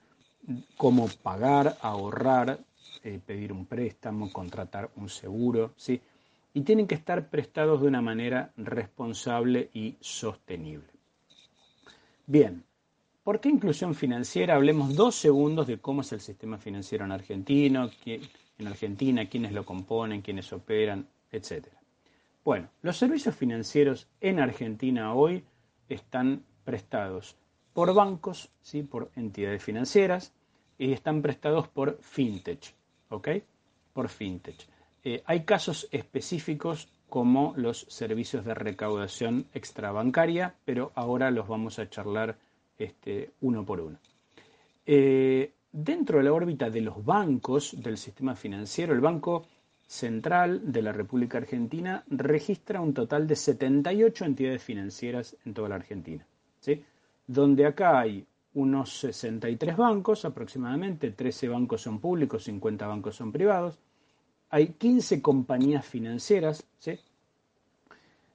como 0.78 1.08
pagar, 1.24 1.78
ahorrar, 1.82 2.60
eh, 3.04 3.20
pedir 3.26 3.52
un 3.54 3.66
préstamo, 3.66 4.32
contratar 4.32 4.92
un 4.98 5.10
seguro, 5.10 5.74
¿sí? 5.78 6.00
Y 6.54 6.62
tienen 6.62 6.86
que 6.86 6.96
estar 6.96 7.30
prestados 7.30 7.82
de 7.82 7.88
una 7.88 8.02
manera 8.02 8.52
responsable 8.56 9.72
y 9.74 9.98
sostenible. 10.00 10.91
Bien, 12.32 12.64
¿por 13.24 13.42
qué 13.42 13.50
inclusión 13.50 13.94
financiera? 13.94 14.56
Hablemos 14.56 14.96
dos 14.96 15.18
segundos 15.18 15.68
de 15.68 15.80
cómo 15.80 16.00
es 16.00 16.14
el 16.14 16.22
sistema 16.22 16.58
financiero 16.58 17.04
en 17.04 17.12
Argentina, 17.12 17.92
en 18.06 18.68
Argentina, 18.68 19.28
quiénes 19.28 19.52
lo 19.52 19.66
componen, 19.66 20.22
quiénes 20.22 20.54
operan, 20.54 21.06
etcétera. 21.30 21.76
Bueno, 22.46 22.70
los 22.84 22.96
servicios 22.96 23.36
financieros 23.36 24.08
en 24.22 24.40
Argentina 24.40 25.14
hoy 25.14 25.44
están 25.90 26.46
prestados 26.64 27.36
por 27.74 27.94
bancos, 27.94 28.50
¿sí? 28.62 28.82
por 28.82 29.12
entidades 29.18 29.62
financieras, 29.62 30.32
y 30.78 30.94
están 30.94 31.22
prestados 31.22 31.68
por 31.68 31.98
fintech, 32.00 32.74
¿ok? 33.10 33.28
Por 33.92 34.08
fintech. 34.08 34.70
Eh, 35.04 35.22
hay 35.26 35.44
casos 35.44 35.86
específicos 35.92 36.88
como 37.12 37.54
los 37.58 37.86
servicios 37.90 38.46
de 38.46 38.54
recaudación 38.54 39.48
extrabancaria, 39.54 40.56
pero 40.64 40.94
ahora 40.96 41.30
los 41.30 41.46
vamos 41.46 41.78
a 41.78 41.90
charlar 41.90 42.38
este, 42.78 43.32
uno 43.42 43.66
por 43.66 43.82
uno. 43.82 43.98
Eh, 44.86 45.52
dentro 45.74 46.20
de 46.20 46.24
la 46.24 46.32
órbita 46.32 46.70
de 46.70 46.80
los 46.80 47.04
bancos 47.04 47.76
del 47.78 47.98
sistema 47.98 48.34
financiero, 48.34 48.94
el 48.94 49.02
banco 49.02 49.46
Central 49.86 50.72
de 50.72 50.82
la 50.82 50.94
República 50.94 51.38
Argentina 51.38 52.02
registra 52.08 52.80
un 52.80 52.94
total 52.94 53.28
de 53.28 53.36
78 53.36 54.24
entidades 54.24 54.64
financieras 54.64 55.36
en 55.46 55.54
toda 55.54 55.68
la 55.68 55.76
Argentina, 55.76 56.26
¿sí? 56.62 56.82
donde 57.28 57.66
acá 57.66 58.00
hay 58.00 58.26
unos 58.54 59.00
63 59.00 59.76
bancos 59.76 60.24
aproximadamente, 60.24 61.12
13 61.12 61.50
bancos 61.50 61.82
son 61.82 62.00
públicos, 62.00 62.46
50 62.46 62.88
bancos 62.88 63.18
son 63.18 63.34
privados, 63.34 63.80
hay 64.52 64.68
15 64.68 65.22
compañías 65.22 65.86
financieras, 65.86 66.66
¿sí? 66.78 67.00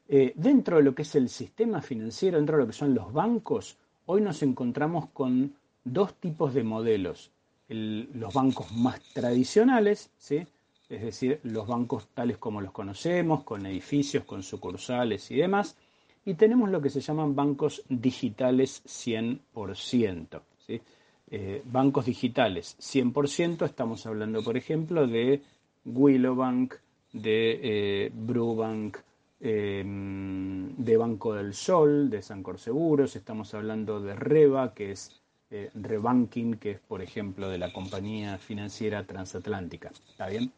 Eh, 0.08 0.32
dentro 0.36 0.76
de 0.78 0.82
lo 0.82 0.94
que 0.94 1.02
es 1.02 1.14
el 1.14 1.28
sistema 1.28 1.82
financiero, 1.82 2.38
dentro 2.38 2.56
de 2.56 2.62
lo 2.62 2.66
que 2.68 2.72
son 2.72 2.94
los 2.94 3.12
bancos, 3.12 3.76
hoy 4.06 4.20
nos 4.22 4.42
encontramos 4.42 5.08
con 5.12 5.54
dos 5.84 6.14
tipos 6.14 6.54
de 6.54 6.64
modelos. 6.64 7.30
los 7.68 8.32
bancos 8.32 8.70
más 8.70 9.00
tradicionales, 9.12 10.10
¿sí? 10.18 10.46
es 10.88 11.02
decir, 11.02 11.40
los 11.42 11.66
bancos 11.66 12.06
tales 12.14 12.38
como 12.38 12.60
los 12.60 12.70
conocemos, 12.70 13.42
con 13.42 13.66
edificios, 13.66 14.22
con 14.22 14.44
sucursales 14.44 15.32
y 15.32 15.36
demás, 15.36 15.76
y 16.24 16.34
tenemos 16.34 16.70
lo 16.70 16.80
que 16.80 16.90
se 16.90 17.00
llaman 17.00 17.34
bancos 17.34 17.82
digitales 17.88 18.84
100%. 18.86 20.40
¿sí? 20.64 20.80
Eh, 21.28 21.62
bancos 21.64 22.06
digitales 22.06 22.76
100%, 22.78 23.64
estamos 23.64 24.06
hablando, 24.06 24.44
por 24.44 24.56
ejemplo, 24.56 25.08
de 25.08 25.42
Willow 25.86 26.34
Bank, 26.34 26.74
de 27.12 27.60
eh, 27.62 28.10
Brubank, 28.12 28.98
em, 29.40 30.74
de 30.76 30.96
Banco 30.96 31.34
del 31.34 31.54
Sol, 31.54 32.10
de 32.10 32.22
Sancor 32.22 32.58
Seguros, 32.58 33.16
estamos 33.16 33.54
hablando 33.54 34.00
de 34.00 34.14
Reba, 34.14 34.74
que 34.74 34.92
es 34.92 35.22
eh, 35.50 35.70
Rebanking, 35.74 36.56
que 36.56 36.72
es, 36.72 36.80
por 36.80 37.02
ejemplo, 37.02 37.48
de 37.48 37.58
la 37.58 37.72
compañía 37.72 38.36
financiera 38.38 39.06
transatlántica. 39.06 39.92
¿Está 40.10 40.26
bien? 40.28 40.52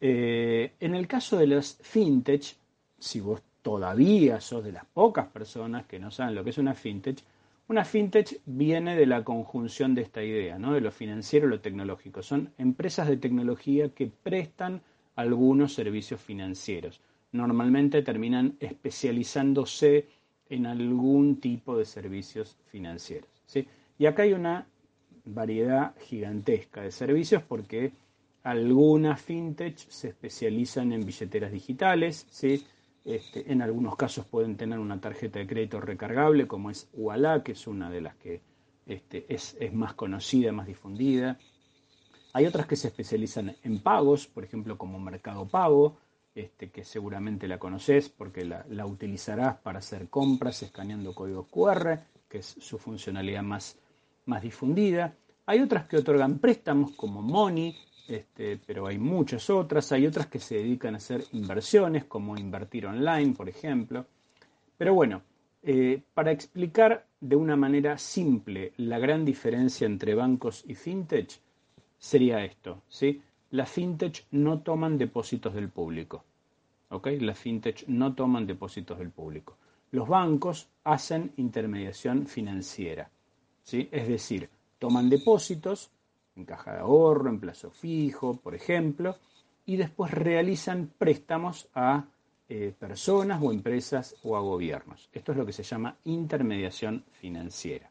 Eh, 0.00 0.72
en 0.80 0.94
el 0.94 1.06
caso 1.08 1.36
de 1.36 1.48
los 1.48 1.76
fintech, 1.82 2.56
si 2.98 3.20
vos 3.20 3.42
todavía 3.62 4.40
sos 4.40 4.64
de 4.64 4.72
las 4.72 4.86
pocas 4.86 5.26
personas 5.26 5.84
que 5.86 5.98
no 5.98 6.10
saben 6.10 6.34
lo 6.34 6.44
que 6.44 6.50
es 6.50 6.58
una 6.58 6.74
fintech, 6.74 7.22
una 7.70 7.84
fintech 7.84 8.40
viene 8.46 8.96
de 8.96 9.06
la 9.06 9.22
conjunción 9.22 9.94
de 9.94 10.02
esta 10.02 10.24
idea, 10.24 10.58
¿no? 10.58 10.72
de 10.72 10.80
lo 10.80 10.90
financiero 10.90 11.46
y 11.46 11.50
lo 11.50 11.60
tecnológico. 11.60 12.20
Son 12.20 12.52
empresas 12.58 13.06
de 13.06 13.16
tecnología 13.16 13.90
que 13.90 14.08
prestan 14.08 14.82
algunos 15.14 15.72
servicios 15.72 16.20
financieros. 16.20 17.00
Normalmente 17.30 18.02
terminan 18.02 18.56
especializándose 18.58 20.08
en 20.48 20.66
algún 20.66 21.38
tipo 21.38 21.78
de 21.78 21.84
servicios 21.84 22.58
financieros. 22.72 23.30
¿sí? 23.46 23.68
Y 24.00 24.06
acá 24.06 24.24
hay 24.24 24.32
una 24.32 24.66
variedad 25.24 25.94
gigantesca 26.00 26.82
de 26.82 26.90
servicios 26.90 27.44
porque 27.44 27.92
algunas 28.42 29.22
fintech 29.22 29.76
se 29.76 30.08
especializan 30.08 30.92
en 30.92 31.06
billeteras 31.06 31.52
digitales, 31.52 32.26
¿sí? 32.30 32.64
Este, 33.04 33.50
en 33.50 33.62
algunos 33.62 33.96
casos 33.96 34.26
pueden 34.26 34.56
tener 34.56 34.78
una 34.78 35.00
tarjeta 35.00 35.38
de 35.38 35.46
crédito 35.46 35.80
recargable, 35.80 36.46
como 36.46 36.70
es 36.70 36.88
Ualá, 36.92 37.42
que 37.42 37.52
es 37.52 37.66
una 37.66 37.90
de 37.90 38.00
las 38.02 38.14
que 38.16 38.42
este, 38.86 39.24
es, 39.32 39.56
más 39.72 39.94
conocida, 39.94 40.52
más 40.52 40.66
difundida. 40.66 41.38
Hay 42.32 42.46
otras 42.46 42.66
que 42.66 42.76
se 42.76 42.88
especializan 42.88 43.56
en 43.62 43.80
pagos, 43.80 44.26
por 44.26 44.44
ejemplo, 44.44 44.76
como 44.76 45.00
Mercado 45.00 45.46
Pago, 45.48 45.96
este, 46.34 46.70
que 46.70 46.84
seguramente 46.84 47.48
la 47.48 47.58
conoces 47.58 48.08
porque 48.08 48.44
la, 48.44 48.64
la, 48.68 48.86
utilizarás 48.86 49.56
para 49.58 49.80
hacer 49.80 50.08
compras 50.08 50.62
escaneando 50.62 51.14
códigos 51.14 51.48
QR, 51.48 51.98
que 52.28 52.38
es 52.38 52.46
su 52.60 52.78
funcionalidad 52.78 53.42
más, 53.42 53.78
más 54.26 54.42
difundida. 54.42 55.16
Hay 55.46 55.60
otras 55.60 55.86
que 55.86 55.96
otorgan 55.96 56.38
préstamos 56.38 56.92
como 56.92 57.22
Money, 57.22 57.76
este, 58.10 58.58
pero 58.66 58.88
hay 58.88 58.98
muchas 58.98 59.48
otras. 59.50 59.92
Hay 59.92 60.06
otras 60.06 60.26
que 60.26 60.40
se 60.40 60.56
dedican 60.56 60.94
a 60.94 60.96
hacer 60.96 61.24
inversiones, 61.32 62.04
como 62.04 62.36
invertir 62.36 62.86
online, 62.86 63.34
por 63.34 63.48
ejemplo. 63.48 64.04
Pero 64.76 64.94
bueno, 64.94 65.22
eh, 65.62 66.02
para 66.12 66.32
explicar 66.32 67.06
de 67.20 67.36
una 67.36 67.54
manera 67.54 67.96
simple 67.98 68.72
la 68.78 68.98
gran 68.98 69.24
diferencia 69.24 69.86
entre 69.86 70.14
bancos 70.14 70.64
y 70.66 70.74
fintech, 70.74 71.38
sería 71.98 72.44
esto. 72.44 72.82
¿sí? 72.88 73.22
Las 73.50 73.70
fintech 73.70 74.26
no 74.32 74.60
toman 74.60 74.98
depósitos 74.98 75.54
del 75.54 75.68
público. 75.68 76.24
¿ok? 76.88 77.08
Las 77.20 77.38
fintech 77.38 77.86
no 77.86 78.14
toman 78.14 78.46
depósitos 78.46 78.98
del 78.98 79.10
público. 79.10 79.56
Los 79.92 80.08
bancos 80.08 80.68
hacen 80.82 81.32
intermediación 81.36 82.26
financiera. 82.26 83.08
¿sí? 83.62 83.88
Es 83.92 84.08
decir, 84.08 84.48
toman 84.80 85.08
depósitos 85.08 85.90
en 86.36 86.44
caja 86.44 86.74
de 86.74 86.80
ahorro, 86.80 87.28
en 87.28 87.40
plazo 87.40 87.70
fijo, 87.70 88.36
por 88.36 88.54
ejemplo, 88.54 89.16
y 89.66 89.76
después 89.76 90.10
realizan 90.10 90.90
préstamos 90.98 91.68
a 91.74 92.04
eh, 92.48 92.74
personas 92.76 93.40
o 93.42 93.52
empresas 93.52 94.16
o 94.24 94.36
a 94.36 94.40
gobiernos. 94.40 95.08
Esto 95.12 95.32
es 95.32 95.38
lo 95.38 95.46
que 95.46 95.52
se 95.52 95.62
llama 95.62 95.96
intermediación 96.04 97.04
financiera, 97.12 97.90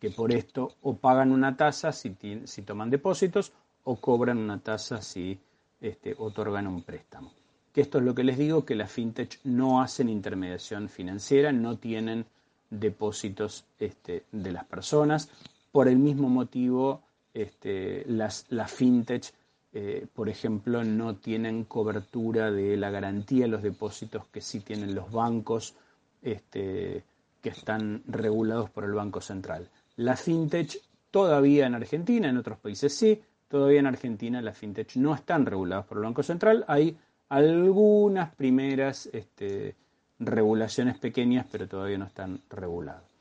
que 0.00 0.10
por 0.10 0.32
esto 0.32 0.76
o 0.82 0.96
pagan 0.96 1.32
una 1.32 1.56
tasa 1.56 1.92
si, 1.92 2.16
si 2.44 2.62
toman 2.62 2.88
depósitos 2.88 3.52
o 3.84 3.96
cobran 3.96 4.38
una 4.38 4.60
tasa 4.60 5.02
si 5.02 5.38
este, 5.80 6.14
otorgan 6.16 6.66
un 6.66 6.82
préstamo. 6.82 7.32
Que 7.72 7.80
esto 7.82 7.98
es 7.98 8.04
lo 8.04 8.14
que 8.14 8.24
les 8.24 8.38
digo, 8.38 8.64
que 8.64 8.74
las 8.74 8.90
fintech 8.90 9.40
no 9.44 9.82
hacen 9.82 10.08
intermediación 10.08 10.88
financiera, 10.88 11.52
no 11.52 11.76
tienen 11.76 12.24
depósitos 12.70 13.64
este, 13.78 14.24
de 14.32 14.52
las 14.52 14.64
personas. 14.64 15.28
Por 15.72 15.88
el 15.88 15.98
mismo 15.98 16.28
motivo, 16.28 17.02
este, 17.34 18.04
las, 18.06 18.46
fintech, 18.68 19.32
eh, 19.72 20.06
por 20.14 20.28
ejemplo, 20.28 20.84
no 20.84 21.16
tienen 21.16 21.64
cobertura 21.64 22.50
de 22.50 22.76
la 22.76 22.90
garantía 22.90 23.44
de 23.44 23.50
los 23.50 23.62
depósitos 23.62 24.26
que 24.26 24.40
sí 24.40 24.60
tienen 24.60 24.94
los 24.94 25.10
bancos 25.10 25.74
este, 26.20 27.04
que 27.40 27.48
están 27.48 28.02
regulados 28.06 28.70
por 28.70 28.84
el 28.84 28.92
Banco 28.92 29.20
Central. 29.20 29.68
La 29.96 30.16
fintech 30.16 30.78
todavía 31.10 31.66
en 31.66 31.74
Argentina, 31.74 32.28
en 32.28 32.36
otros 32.36 32.58
países 32.58 32.94
sí, 32.94 33.20
todavía 33.48 33.80
en 33.80 33.86
Argentina 33.86 34.40
las 34.40 34.56
fintech 34.56 34.96
no 34.96 35.14
están 35.14 35.44
reguladas 35.46 35.86
por 35.86 35.98
el 35.98 36.04
Banco 36.04 36.22
Central. 36.22 36.64
Hay 36.68 36.96
algunas 37.28 38.34
primeras 38.34 39.06
este, 39.12 39.74
regulaciones 40.18 40.98
pequeñas, 40.98 41.46
pero 41.50 41.68
todavía 41.68 41.98
no 41.98 42.06
están 42.06 42.40
reguladas. 42.50 43.11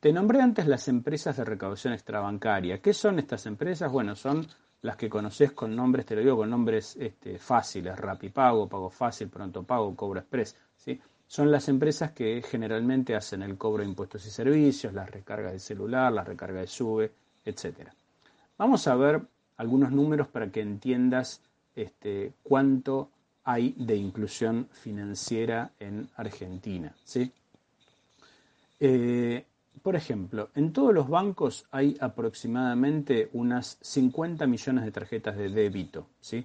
Te 0.00 0.12
nombré 0.12 0.40
antes 0.40 0.68
las 0.68 0.86
empresas 0.86 1.36
de 1.36 1.44
recaudación 1.44 1.92
extrabancaria. 1.92 2.80
¿Qué 2.80 2.94
son 2.94 3.18
estas 3.18 3.46
empresas? 3.46 3.90
Bueno, 3.90 4.14
son 4.14 4.46
las 4.82 4.96
que 4.96 5.08
conoces 5.08 5.50
con 5.50 5.74
nombres, 5.74 6.06
te 6.06 6.14
lo 6.14 6.20
digo, 6.20 6.36
con 6.36 6.50
nombres 6.50 6.96
este, 7.00 7.36
fáciles, 7.36 7.98
Rapipago, 7.98 8.68
Pago 8.68 8.90
Fácil, 8.90 9.28
Pronto 9.28 9.64
Pago, 9.64 9.96
Cobro 9.96 10.20
Express. 10.20 10.56
¿sí? 10.76 11.00
Son 11.26 11.50
las 11.50 11.68
empresas 11.68 12.12
que 12.12 12.40
generalmente 12.48 13.16
hacen 13.16 13.42
el 13.42 13.58
cobro 13.58 13.82
de 13.82 13.88
impuestos 13.88 14.24
y 14.24 14.30
servicios, 14.30 14.94
las 14.94 15.10
recargas 15.10 15.52
de 15.52 15.58
celular, 15.58 16.12
las 16.12 16.28
recargas 16.28 16.60
de 16.60 16.66
SUBE, 16.68 17.12
etc. 17.44 17.88
Vamos 18.56 18.86
a 18.86 18.94
ver 18.94 19.20
algunos 19.56 19.90
números 19.90 20.28
para 20.28 20.48
que 20.52 20.60
entiendas 20.60 21.42
este, 21.74 22.34
cuánto 22.44 23.10
hay 23.42 23.74
de 23.76 23.96
inclusión 23.96 24.68
financiera 24.70 25.72
en 25.80 26.08
Argentina. 26.14 26.94
¿sí? 27.02 27.32
Eh, 28.78 29.44
por 29.82 29.96
ejemplo, 29.96 30.50
en 30.54 30.72
todos 30.72 30.94
los 30.94 31.08
bancos 31.08 31.66
hay 31.70 31.96
aproximadamente 32.00 33.28
unas 33.32 33.78
50 33.80 34.46
millones 34.46 34.84
de 34.84 34.92
tarjetas 34.92 35.36
de 35.36 35.48
débito, 35.48 36.06
¿sí? 36.20 36.44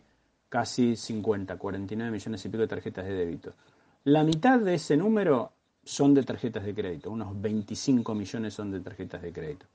Casi 0.50 0.96
50, 0.96 1.58
49 1.58 2.12
millones 2.12 2.46
y 2.46 2.50
pico 2.50 2.62
de 2.62 2.68
tarjetas 2.68 3.06
de 3.06 3.14
débito. 3.14 3.54
La 4.06 4.24
mitad 4.24 4.60
de 4.60 4.76
ese 4.76 4.98
número 4.98 5.52
son 5.84 6.14
de 6.14 6.24
tarjetas 6.24 6.64
de 6.64 6.74
crédito, 6.74 7.12
unos 7.12 7.40
25 7.42 8.16
millones 8.16 8.54
son 8.54 8.72
de 8.72 8.80
tarjetas 8.80 9.22
de 9.22 9.32
crédito. 9.32 9.66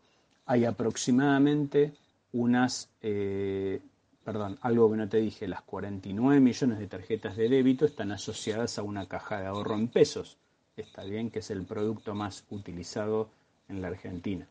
Hay 0.47 0.65
aproximadamente 0.65 1.93
unas, 2.33 2.91
eh, 3.03 3.81
perdón, 4.25 4.59
algo 4.63 4.91
que 4.91 4.97
no 4.97 5.09
te 5.09 5.19
dije, 5.19 5.49
las 5.49 5.63
49 5.63 6.41
millones 6.41 6.79
de 6.79 6.87
tarjetas 6.87 7.37
de 7.37 7.49
débito 7.49 7.85
están 7.85 8.13
asociadas 8.13 8.79
a 8.79 8.83
una 8.83 9.07
caja 9.07 9.41
de 9.41 9.47
ahorro 9.47 9.75
en 9.75 9.89
pesos. 9.89 10.39
Está 10.77 11.05
bien 11.05 11.31
que 11.31 11.41
es 11.41 11.51
el 11.51 11.65
producto 11.65 12.15
más 12.15 12.45
utilizado 12.51 13.31
en 13.69 13.83
la 13.83 13.89
Argentina. 13.89 14.47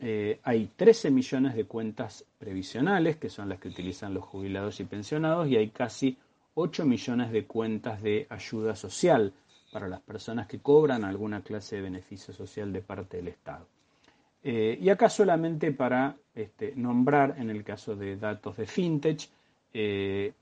Eh, 0.00 0.40
hay 0.42 0.70
13 0.76 1.10
millones 1.10 1.54
de 1.54 1.64
cuentas 1.64 2.24
previsionales, 2.38 3.16
que 3.16 3.30
son 3.30 3.48
las 3.48 3.58
que 3.58 3.68
utilizan 3.68 4.12
los 4.12 4.24
jubilados 4.24 4.80
y 4.80 4.84
pensionados, 4.84 5.48
y 5.48 5.56
hay 5.56 5.70
casi 5.70 6.18
8 6.54 6.84
millones 6.84 7.30
de 7.30 7.46
cuentas 7.46 8.02
de 8.02 8.26
ayuda 8.28 8.76
social 8.76 9.32
para 9.72 9.88
las 9.88 10.00
personas 10.00 10.46
que 10.46 10.60
cobran 10.60 11.04
alguna 11.04 11.42
clase 11.42 11.76
de 11.76 11.82
beneficio 11.82 12.32
social 12.32 12.72
de 12.72 12.82
parte 12.82 13.16
del 13.16 13.28
Estado. 13.28 13.66
Eh, 14.42 14.78
y 14.80 14.88
acá 14.90 15.08
solamente 15.08 15.72
para 15.72 16.16
este, 16.34 16.74
nombrar, 16.76 17.36
en 17.38 17.50
el 17.50 17.64
caso 17.64 17.96
de 17.96 18.16
datos 18.16 18.56
de 18.56 18.66
FinTech, 18.66 19.28
eh, 19.72 20.32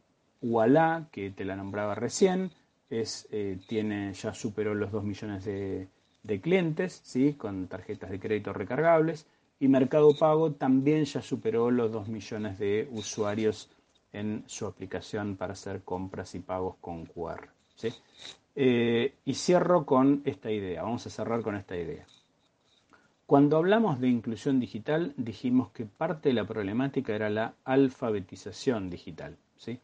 que 1.12 1.31
te 1.31 1.44
la 1.44 1.55
nombraba 1.55 1.94
recién, 1.94 2.51
es, 2.90 3.29
eh, 3.31 3.59
tiene, 3.68 4.12
ya 4.12 4.35
superó 4.35 4.75
los 4.75 4.90
2 4.90 5.05
millones 5.05 5.44
de, 5.44 5.88
de 6.23 6.41
clientes, 6.41 7.01
¿sí? 7.05 7.35
con 7.35 7.67
tarjetas 7.67 8.11
de 8.11 8.21
crédito 8.21 8.53
recargables, 8.53 9.27
y 9.59 9.69
Mercado 9.69 10.15
Pago 10.19 10.53
también 10.53 11.05
ya 11.05 11.23
superó 11.23 11.71
los 11.71 11.93
2 11.93 12.09
millones 12.09 12.59
de 12.59 12.89
usuarios 12.91 13.71
en 14.13 14.43
su 14.47 14.67
aplicación 14.67 15.37
para 15.37 15.53
hacer 15.53 15.83
compras 15.83 16.35
y 16.35 16.41
pagos 16.41 16.77
con 16.81 17.07
QR. 17.07 17.49
¿sí? 17.77 17.89
Eh, 18.55 19.15
y 19.25 19.35
cierro 19.35 19.87
con 19.87 20.23
esta 20.25 20.51
idea, 20.51 20.83
vamos 20.83 21.07
a 21.07 21.11
cerrar 21.11 21.43
con 21.43 21.57
esta 21.57 21.77
idea. 21.77 22.07
Cuando 23.25 23.57
hablamos 23.57 24.01
de 24.01 24.09
inclusión 24.09 24.61
digital, 24.61 25.15
dijimos 25.17 25.71
que 25.71 25.87
parte 25.87 26.29
de 26.31 26.35
la 26.35 26.45
problemática 26.45 27.15
era 27.15 27.31
la 27.31 27.55
alfabetización 27.65 28.91
digital. 28.91 29.37
¿sí? 29.57 29.79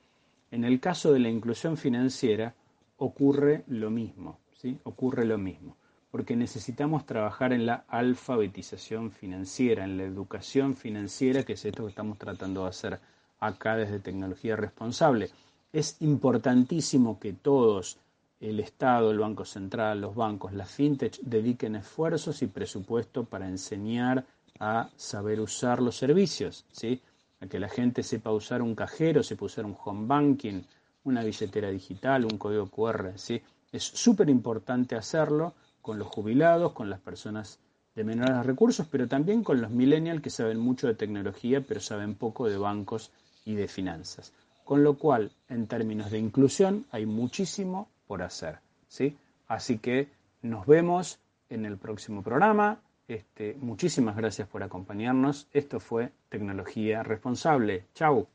En 0.51 0.65
el 0.65 0.81
caso 0.81 1.13
de 1.13 1.21
la 1.21 1.31
inclusión 1.31 1.77
financiera 1.77 2.55
ocurre 2.99 3.63
lo 3.69 3.91
mismo. 3.91 4.39
¿sí? 4.57 4.77
Ocurre 4.83 5.25
lo 5.25 5.39
mismo 5.39 5.77
porque 6.11 6.37
necesitamos 6.37 7.05
trabajar 7.05 7.53
en 7.53 7.67
la 7.67 7.85
alfabetización 7.89 9.11
financiera, 9.11 9.85
en 9.85 9.97
la 9.99 10.05
educación 10.05 10.75
financiera, 10.75 11.43
que 11.43 11.53
es 11.53 11.65
esto 11.65 11.85
que 11.85 11.91
estamos 11.91 12.19
tratando 12.19 12.63
de 12.63 12.71
hacer 12.71 13.01
acá 13.41 13.77
desde 13.77 14.01
Tecnología 14.01 14.57
Responsable. 14.57 15.31
Es 15.73 15.97
importantísimo 16.01 17.21
que 17.21 17.35
todos, 17.35 17.99
el 18.41 18.61
Estado, 18.61 19.11
el 19.11 19.19
Banco 19.19 19.45
Central, 19.45 20.01
los 20.01 20.15
bancos, 20.15 20.53
las 20.55 20.71
fintech, 20.71 21.19
dediquen 21.21 21.77
esfuerzos 21.77 22.41
y 22.43 22.47
presupuesto 22.47 23.25
para 23.25 23.47
enseñar 23.47 24.25
a 24.61 24.89
saber 24.97 25.41
usar 25.41 25.83
los 25.83 25.97
servicios, 25.97 26.65
¿sí? 26.73 27.01
a 27.41 27.47
que 27.47 27.61
la 27.61 27.69
gente 27.69 28.03
sepa 28.03 28.33
usar 28.33 28.63
un 28.63 28.75
cajero, 28.75 29.23
sepa 29.23 29.45
usar 29.45 29.67
un 29.67 29.77
home 29.85 30.07
banking, 30.07 30.63
una 31.05 31.23
billetera 31.23 31.71
digital, 31.71 32.25
un 32.25 32.39
código 32.39 32.67
QR. 32.67 33.13
¿sí? 33.17 33.41
Es 33.71 33.85
súper 33.85 34.31
importante 34.31 34.97
hacerlo 34.97 35.55
con 35.89 35.99
los 35.99 36.09
jubilados, 36.09 36.75
con 36.75 36.91
las 36.91 37.01
personas 37.01 37.61
de 37.95 38.05
menores 38.05 38.45
recursos, 38.45 38.87
pero 38.91 39.09
también 39.09 39.43
con 39.43 39.63
los 39.63 39.71
millennials 39.71 40.21
que 40.21 40.29
saben 40.29 40.59
mucho 40.59 40.87
de 40.87 40.95
tecnología, 40.95 41.65
pero 41.67 41.81
saben 41.81 42.15
poco 42.15 42.47
de 42.47 42.59
bancos 42.59 43.11
y 43.47 43.55
de 43.55 43.69
finanzas. 43.69 44.35
Con 44.67 44.85
lo 44.85 44.99
cual, 44.99 45.33
en 45.49 45.67
términos 45.67 46.11
de 46.11 46.19
inclusión, 46.19 46.85
hay 46.91 47.07
muchísimo 47.07 47.89
por 48.07 48.23
hacer. 48.23 48.59
¿sí? 48.87 49.17
Así 49.47 49.79
que 49.79 50.11
nos 50.43 50.67
vemos 50.67 51.21
en 51.49 51.65
el 51.65 51.79
próximo 51.79 52.23
programa. 52.23 52.83
Este, 53.09 53.57
muchísimas 53.59 54.15
gracias 54.15 54.47
por 54.47 54.63
acompañarnos. 54.63 55.49
Esto 55.55 55.81
fue 55.81 56.13
Tecnología 56.29 57.03
Responsable. 57.03 57.87
Chau. 57.95 58.29